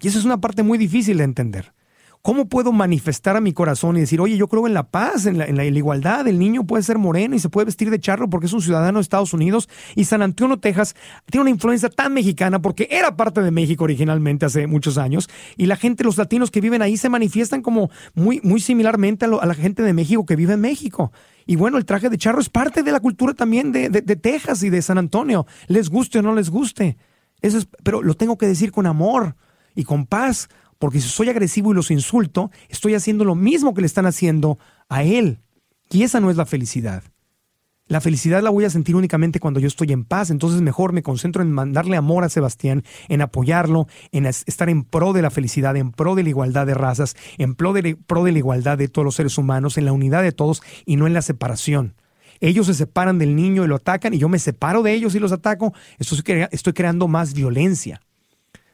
[0.00, 1.72] Y eso es una parte muy difícil de entender.
[2.20, 5.38] ¿Cómo puedo manifestar a mi corazón y decir, oye, yo creo en la paz, en
[5.38, 8.52] la, igualdad, el niño puede ser moreno y se puede vestir de charro porque es
[8.52, 10.96] un ciudadano de Estados Unidos y San Antonio, Texas,
[11.26, 15.66] tiene una influencia tan mexicana porque era parte de México originalmente hace muchos años y
[15.66, 19.54] la gente, los latinos que viven ahí se manifiestan como muy, muy similarmente a, la
[19.54, 21.12] gente de México que vive en México.
[21.46, 24.62] Y bueno, el traje de charro es parte de la cultura también de, de Texas
[24.64, 26.98] y de San Antonio, les guste o no les guste.
[27.40, 29.36] Eso es, pero lo tengo que decir con amor
[29.78, 30.48] y con paz,
[30.80, 34.58] porque si soy agresivo y los insulto, estoy haciendo lo mismo que le están haciendo
[34.88, 35.38] a él.
[35.88, 37.04] Y esa no es la felicidad.
[37.86, 41.04] La felicidad la voy a sentir únicamente cuando yo estoy en paz, entonces mejor me
[41.04, 45.76] concentro en mandarle amor a Sebastián, en apoyarlo, en estar en pro de la felicidad,
[45.76, 48.88] en pro de la igualdad de razas, en pro de, pro de la igualdad de
[48.88, 51.94] todos los seres humanos, en la unidad de todos y no en la separación.
[52.40, 55.20] Ellos se separan del niño y lo atacan y yo me separo de ellos y
[55.20, 58.00] los ataco, estoy creando más violencia.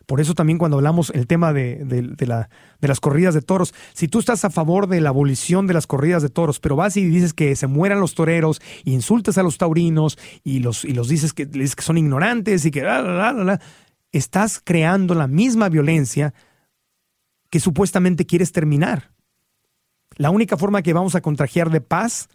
[0.07, 1.79] Por eso también cuando hablamos el tema de,
[2.21, 2.49] la,
[2.81, 5.87] de, las corridas de toros, si tú estás a favor de la abolición de las
[5.87, 9.59] corridas de toros, pero vas y dices que se mueran los toreros, insultas a los
[9.59, 12.85] taurinos y los, y los dices, que, que son ignorantes y que...
[14.13, 16.35] estás creando la misma violencia
[17.51, 19.13] que supuestamente quieres terminar.
[20.17, 22.29] La única forma que vamos a contrajear de paz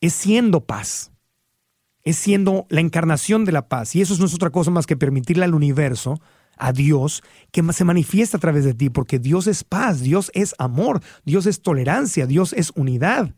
[0.00, 1.12] es siendo paz.
[2.02, 3.94] Es siendo la encarnación de la paz.
[3.96, 6.20] Y eso no es otra cosa más que permitirle al universo,
[6.56, 10.54] a Dios, que se manifiesta a través de ti, porque Dios es paz, Dios es
[10.58, 13.34] amor, Dios es tolerancia, Dios es unidad.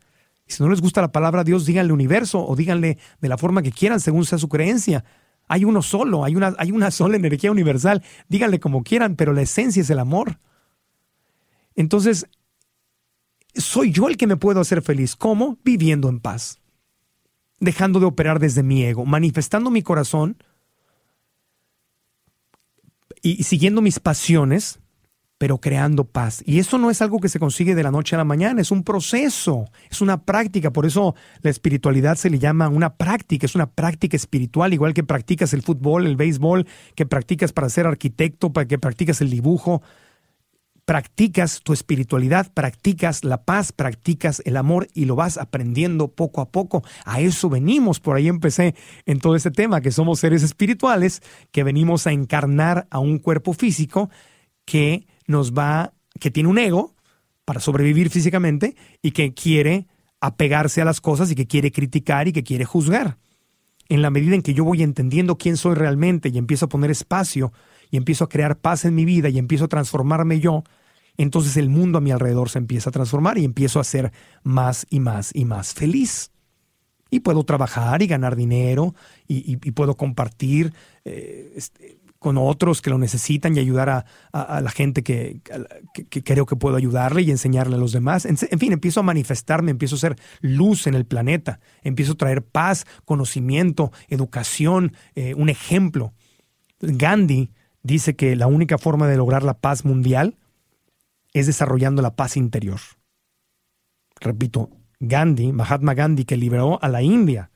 [0.46, 3.72] Si no les gusta la palabra Dios, díganle universo o díganle de la forma que
[3.72, 5.04] quieran, según sea su creencia.
[5.48, 8.02] Hay uno solo, hay una, hay una sola energía universal.
[8.28, 10.38] Díganle como quieran, pero la esencia es el amor.
[11.74, 12.26] Entonces,
[13.54, 15.16] soy yo el que me puedo hacer feliz.
[15.16, 15.58] ¿Cómo?
[15.64, 16.60] Viviendo en paz.
[17.58, 20.36] Dejando de operar desde mi ego, manifestando mi corazón
[23.27, 24.79] y siguiendo mis pasiones,
[25.39, 26.43] pero creando paz.
[26.47, 28.70] Y eso no es algo que se consigue de la noche a la mañana, es
[28.70, 30.72] un proceso, es una práctica.
[30.72, 35.05] Por eso la espiritualidad se le llama una práctica, es una práctica espiritual, igual que
[35.05, 39.83] practicas el fútbol, el béisbol, que practicas para ser arquitecto, para que practicas el dibujo
[40.87, 46.51] practicas tu espiritualidad, practicas la paz, practicas el amor y lo vas aprendiendo poco a
[46.51, 46.84] poco.
[47.05, 51.64] A eso venimos, por ahí empecé en todo este tema, que somos seres espirituales, que
[51.64, 54.11] venimos a encarnar a un cuerpo físico
[54.64, 56.95] que nos va, que tiene un ego
[57.45, 59.89] para sobrevivir físicamente y que quiere
[60.20, 63.18] apegarse a las cosas y que quiere criticar y que quiere juzgar.
[63.89, 66.93] En la medida en que yo voy entendiendo quién soy realmente y empiezo a poner
[66.93, 67.53] espacio
[67.91, 70.64] y empiezo a crear paz en mi vida y empiezo a transformarme yo,
[71.16, 74.12] entonces el mundo a mi alrededor se empieza a transformar y empiezo a ser
[74.42, 76.30] más y más y más feliz.
[77.10, 78.94] Y puedo trabajar y ganar dinero
[79.28, 80.72] y, puedo compartir
[81.04, 83.88] eh, este, con otros que lo necesitan y ayudar
[84.32, 85.40] a, la gente que,
[86.24, 88.24] creo que puedo ayudarle y enseñarle a los demás.
[88.24, 92.42] En, fin, empiezo a manifestarme, empiezo a ser luz en el planeta, empiezo a traer
[92.42, 96.14] paz, conocimiento, educación, eh, un ejemplo.
[96.80, 97.52] Gandhi
[97.84, 100.36] dice que la única forma de lograr la paz mundial
[101.41, 102.80] es desarrollando la paz interior.
[104.20, 104.70] Repito,
[105.01, 107.51] Gandhi, Mahatma Gandhi, que liberó a la India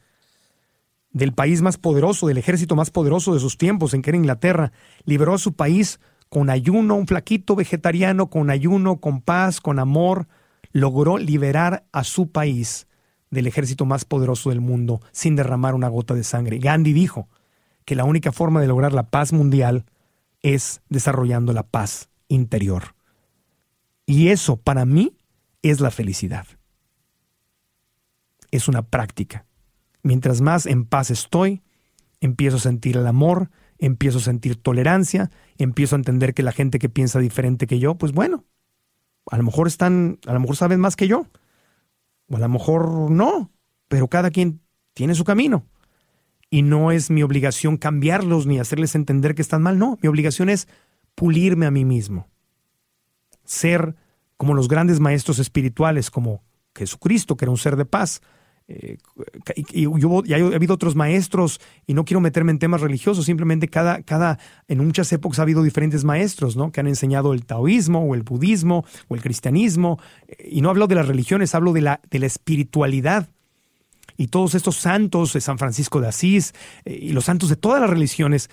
[1.13, 4.73] del país más poderoso, del ejército más poderoso de sus tiempos, en que era Inglaterra,
[5.05, 10.29] liberó a su país con ayuno, un flaquito vegetariano, con ayuno, con paz, con amor,
[10.73, 12.87] logró liberar a su país
[13.31, 16.59] del ejército más poderoso del mundo sin derramar una gota de sangre.
[16.59, 17.29] Gandhi dijo
[17.85, 19.85] que la única forma de lograr la paz mundial
[20.43, 22.95] es desarrollando la paz interior.
[24.11, 25.17] Y eso para mí
[25.63, 26.45] es la felicidad.
[28.51, 29.47] Es una práctica.
[30.03, 31.63] Mientras más en paz estoy,
[32.21, 36.81] empiezo a sentir el amor, empiezo a sentir tolerancia, empiezo a entender que la gente
[36.81, 38.45] que piensa diferente que yo, pues bueno,
[39.31, 41.29] a lo mejor están, a lo mejor saben más que yo,
[42.29, 43.53] o a lo mejor no,
[43.87, 44.61] pero cada quien
[44.93, 45.67] tiene su camino
[46.51, 50.49] y no es mi obligación cambiarlos ni hacerles entender que están mal, no, mi obligación
[50.49, 50.67] es
[51.15, 52.27] pulirme a mí mismo,
[53.51, 53.97] ser
[54.37, 56.43] como los grandes maestros espirituales, como
[56.75, 58.23] Jesucristo, que era un ser de paz.
[58.69, 58.99] Eh,
[59.73, 64.03] y, yo, ha habido otros maestros, y no quiero meterme en temas religiosos, simplemente cada,
[64.03, 64.39] cada,
[64.69, 66.71] en muchas épocas ha habido diferentes maestros, ¿no?
[66.71, 69.99] Que han enseñado el taoísmo, o el budismo, o el cristianismo,
[70.29, 73.29] eh, y no hablo de las religiones, hablo de la, de la espiritualidad
[74.17, 77.91] y todos estos santos San Francisco de Asís eh, y los santos de todas las
[77.91, 78.49] religiones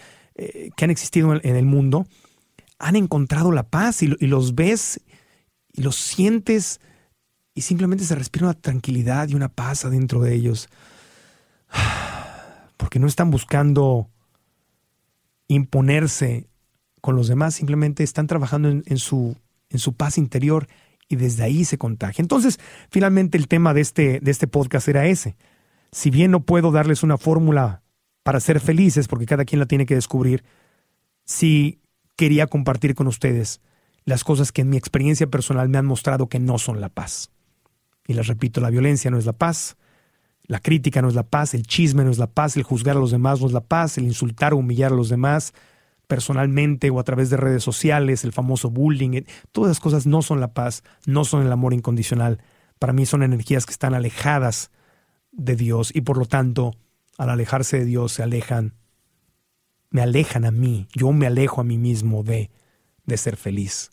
[0.75, 2.05] que han existido en, el mundo,
[2.80, 5.01] han encontrado la paz y, los ves
[5.73, 6.80] y los sientes
[7.53, 10.69] y simplemente se respira una tranquilidad y una paz adentro de ellos.
[12.78, 14.09] Porque no están buscando
[15.47, 16.49] imponerse
[17.01, 19.38] con los demás, simplemente están trabajando en, su,
[19.69, 20.67] en su paz interior
[21.07, 22.21] y desde ahí se contagia.
[22.21, 22.59] Entonces,
[22.89, 25.36] finalmente el tema de este, de este podcast era ese
[25.91, 27.84] si bien no puedo darles una fórmula
[28.23, 30.43] para ser felices, porque cada quien la tiene que descubrir,
[31.25, 31.80] sí
[32.18, 33.61] quería compartir con ustedes
[34.03, 37.32] las cosas que en mi experiencia personal me han mostrado que no son la paz.
[38.05, 39.78] Y les repito, la violencia no es la paz,
[40.43, 42.99] la crítica no es la paz, el chisme no es la paz, el juzgar a
[42.99, 45.53] los demás no es la paz, el insultar o humillar a los demás
[46.07, 50.39] personalmente o a través de redes sociales, el famoso bullying, todas esas cosas no son
[50.39, 52.41] la paz, no son el amor incondicional.
[52.80, 54.72] Para mí son energías que están alejadas
[55.32, 56.76] de Dios y por lo tanto,
[57.18, 58.74] al alejarse de Dios, se alejan,
[59.97, 62.51] me alejan a mí, yo me alejo a mí mismo de,
[63.07, 63.89] de ser feliz.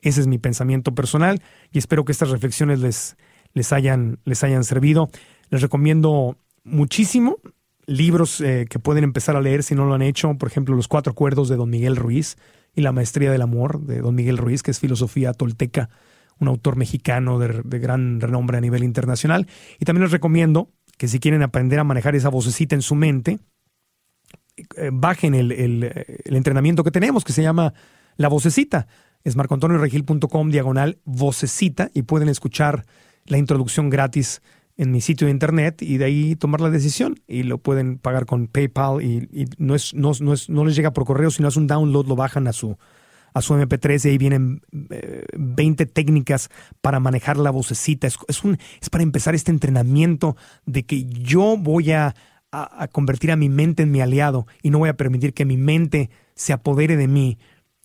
[0.00, 1.42] Ese es mi pensamiento personal
[1.72, 3.16] y espero que estas reflexiones les,
[3.52, 5.10] les, hayan, les hayan servido.
[5.48, 7.38] Les recomiendo muchísimo
[7.84, 10.86] libros eh, que pueden empezar a leer si no lo han hecho, por ejemplo, Los
[10.86, 12.36] Cuatro Acuerdos de Don Miguel Ruiz
[12.72, 15.90] y La Maestría del Amor de Don Miguel Ruiz, que es filosofía tolteca
[16.38, 19.48] un autor mexicano de, gran renombre a nivel internacional.
[19.80, 23.40] Y también les recomiendo que si quieren aprender a manejar esa vocecita en su mente,
[24.92, 25.52] bajen el,
[26.24, 27.74] entrenamiento que tenemos, que se llama
[28.16, 28.86] La Vocecita.
[29.24, 32.86] Es marcoantonioregil.com diagonal vocecita y pueden escuchar
[33.26, 34.40] la introducción gratis
[34.78, 38.24] en mi sitio de internet y de ahí tomar la decisión y lo pueden pagar
[38.24, 41.66] con PayPal y, no, es, no, es, no les llega por correo, sino es un
[41.66, 42.78] download, lo bajan a su,
[43.34, 46.48] a su MP3 y ahí vienen eh, 20 técnicas
[46.80, 48.06] para manejar la vocecita.
[48.06, 50.34] Es, es para empezar este entrenamiento
[50.64, 52.14] de que yo voy a,
[52.52, 55.56] a, convertir a mi mente en mi aliado y no voy a permitir que mi
[55.56, 57.38] mente se apodere de mí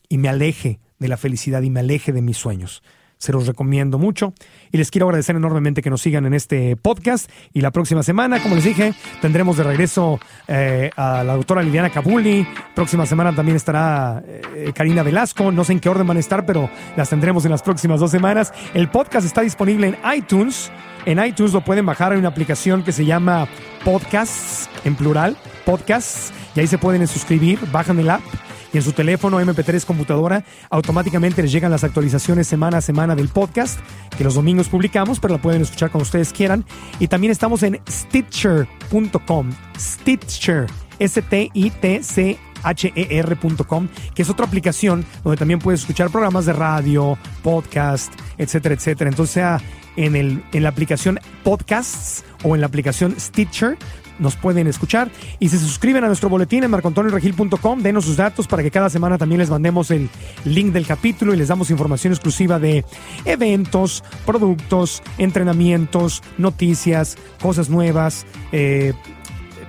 [0.10, 2.84] y me aleje de la felicidad y me aleje de mis sueños.
[3.18, 4.34] Se los recomiendo mucho
[4.76, 8.44] y les quiero agradecer enormemente que nos sigan en este podcast y la próxima semana,
[8.44, 10.20] como les dije, tendremos de regreso
[10.50, 12.46] eh, a la doctora Liliana Cabuli.
[12.76, 15.50] Próxima semana también estará eh, Karina Velasco.
[15.50, 18.12] No sé en qué orden van a estar, pero las tendremos en las próximas dos
[18.12, 18.54] semanas.
[18.74, 20.70] El podcast está disponible en iTunes.
[21.06, 23.48] En iTunes lo pueden bajar en una aplicación que se llama
[23.86, 28.24] Podcasts, en plural, Podcasts, y ahí se pueden suscribir, bajan el app
[28.76, 33.30] y en su teléfono MP3 computadora automáticamente les llegan las actualizaciones semana a semana del
[33.30, 33.80] podcast
[34.18, 36.66] que los domingos publicamos, pero la pueden escuchar cuando ustedes quieran.
[37.00, 40.66] Y también estamos en stitcher.com, Stitcher,
[41.00, 42.38] S-T-I-T-C.
[42.64, 49.12] H-E-R.com, que es otra aplicación donde también puedes escuchar programas de radio, podcast, etcétera, etcétera.
[49.12, 49.62] Entonces, sea
[49.98, 53.78] en, el, en la aplicación Podcasts o en la aplicación Stitcher,
[54.20, 55.10] nos pueden escuchar.
[55.40, 59.18] Y se suscriben a nuestro boletín en marcoantonioregil.com, denos sus datos para que cada semana
[59.18, 60.10] también les mandemos el
[60.44, 62.86] link del capítulo y les damos información exclusiva de
[63.26, 68.26] eventos, productos, entrenamientos, noticias, cosas nuevas.
[68.52, 68.94] Eh,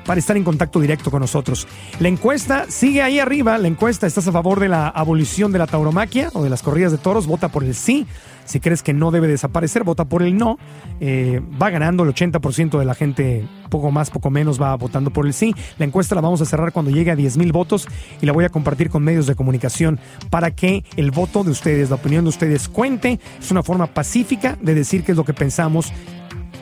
[0.07, 1.67] para estar en contacto directo con nosotros.
[1.99, 3.59] La encuesta sigue ahí arriba.
[3.59, 6.93] La encuesta, ¿estás a favor de la abolición de la tauromaquia o de las corridas
[6.93, 7.27] de toros?
[7.27, 8.07] Vota por el sí.
[8.45, 10.59] Si crees que no debe desaparecer, vota por el no.
[11.01, 15.27] Eh, va ganando el 80% de la gente, poco más, poco menos, va votando por
[15.27, 15.55] el sí.
[15.79, 17.89] La encuesta la vamos a cerrar cuando llegue a 10 mil votos
[18.21, 19.99] y la voy a compartir con medios de comunicación
[20.31, 23.19] para que el voto de ustedes, la opinión de ustedes cuente.
[23.41, 25.93] Es una forma pacífica de decir qué es lo que pensamos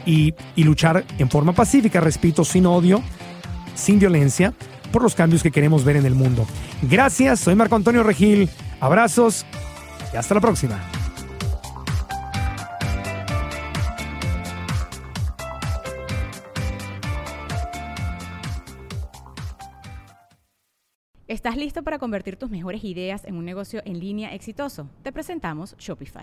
[0.07, 3.03] y, y luchar en forma pacífica, respeto, sin odio
[3.75, 4.53] sin violencia,
[4.93, 6.47] por los cambios que queremos ver en el mundo.
[6.83, 8.49] Gracias, soy Marco Antonio Regil,
[8.81, 9.45] abrazos
[10.13, 10.81] y hasta la próxima.
[21.27, 24.89] ¿Estás listo para convertir tus mejores ideas en un negocio en línea exitoso?
[25.03, 26.23] Te presentamos Shopify.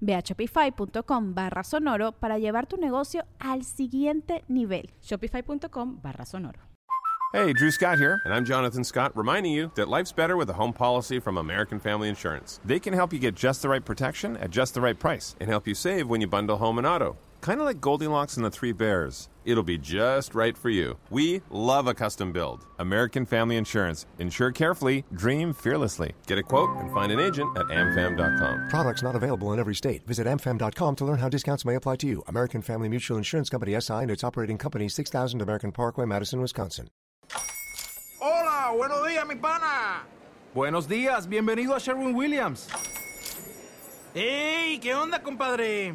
[0.00, 4.90] Ve a shopify.com barra sonoro para llevar tu negocio al siguiente nivel.
[5.02, 6.70] Shopify.com barra sonoro.
[7.32, 10.54] Hey, Drew Scott here, and I'm Jonathan Scott, reminding you that life's better with a
[10.54, 12.58] home policy from American Family Insurance.
[12.64, 15.48] They can help you get just the right protection at just the right price and
[15.48, 17.16] help you save when you bundle home and auto.
[17.40, 19.28] Kind of like Goldilocks and the Three Bears.
[19.50, 20.96] It'll be just right for you.
[21.10, 22.66] We love a custom build.
[22.78, 24.06] American Family Insurance.
[24.20, 26.12] Insure carefully, dream fearlessly.
[26.28, 28.68] Get a quote and find an agent at amfam.com.
[28.68, 30.06] Products not available in every state.
[30.06, 32.22] Visit amfam.com to learn how discounts may apply to you.
[32.28, 36.88] American Family Mutual Insurance Company SI and its operating company 6000 American Parkway, Madison, Wisconsin.
[38.20, 40.04] Hola, buenos días, mi pana.
[40.54, 42.68] Buenos días, bienvenido a Sherwin Williams.
[44.14, 44.78] ¡Ey!
[44.78, 45.94] ¿Qué onda, compadre?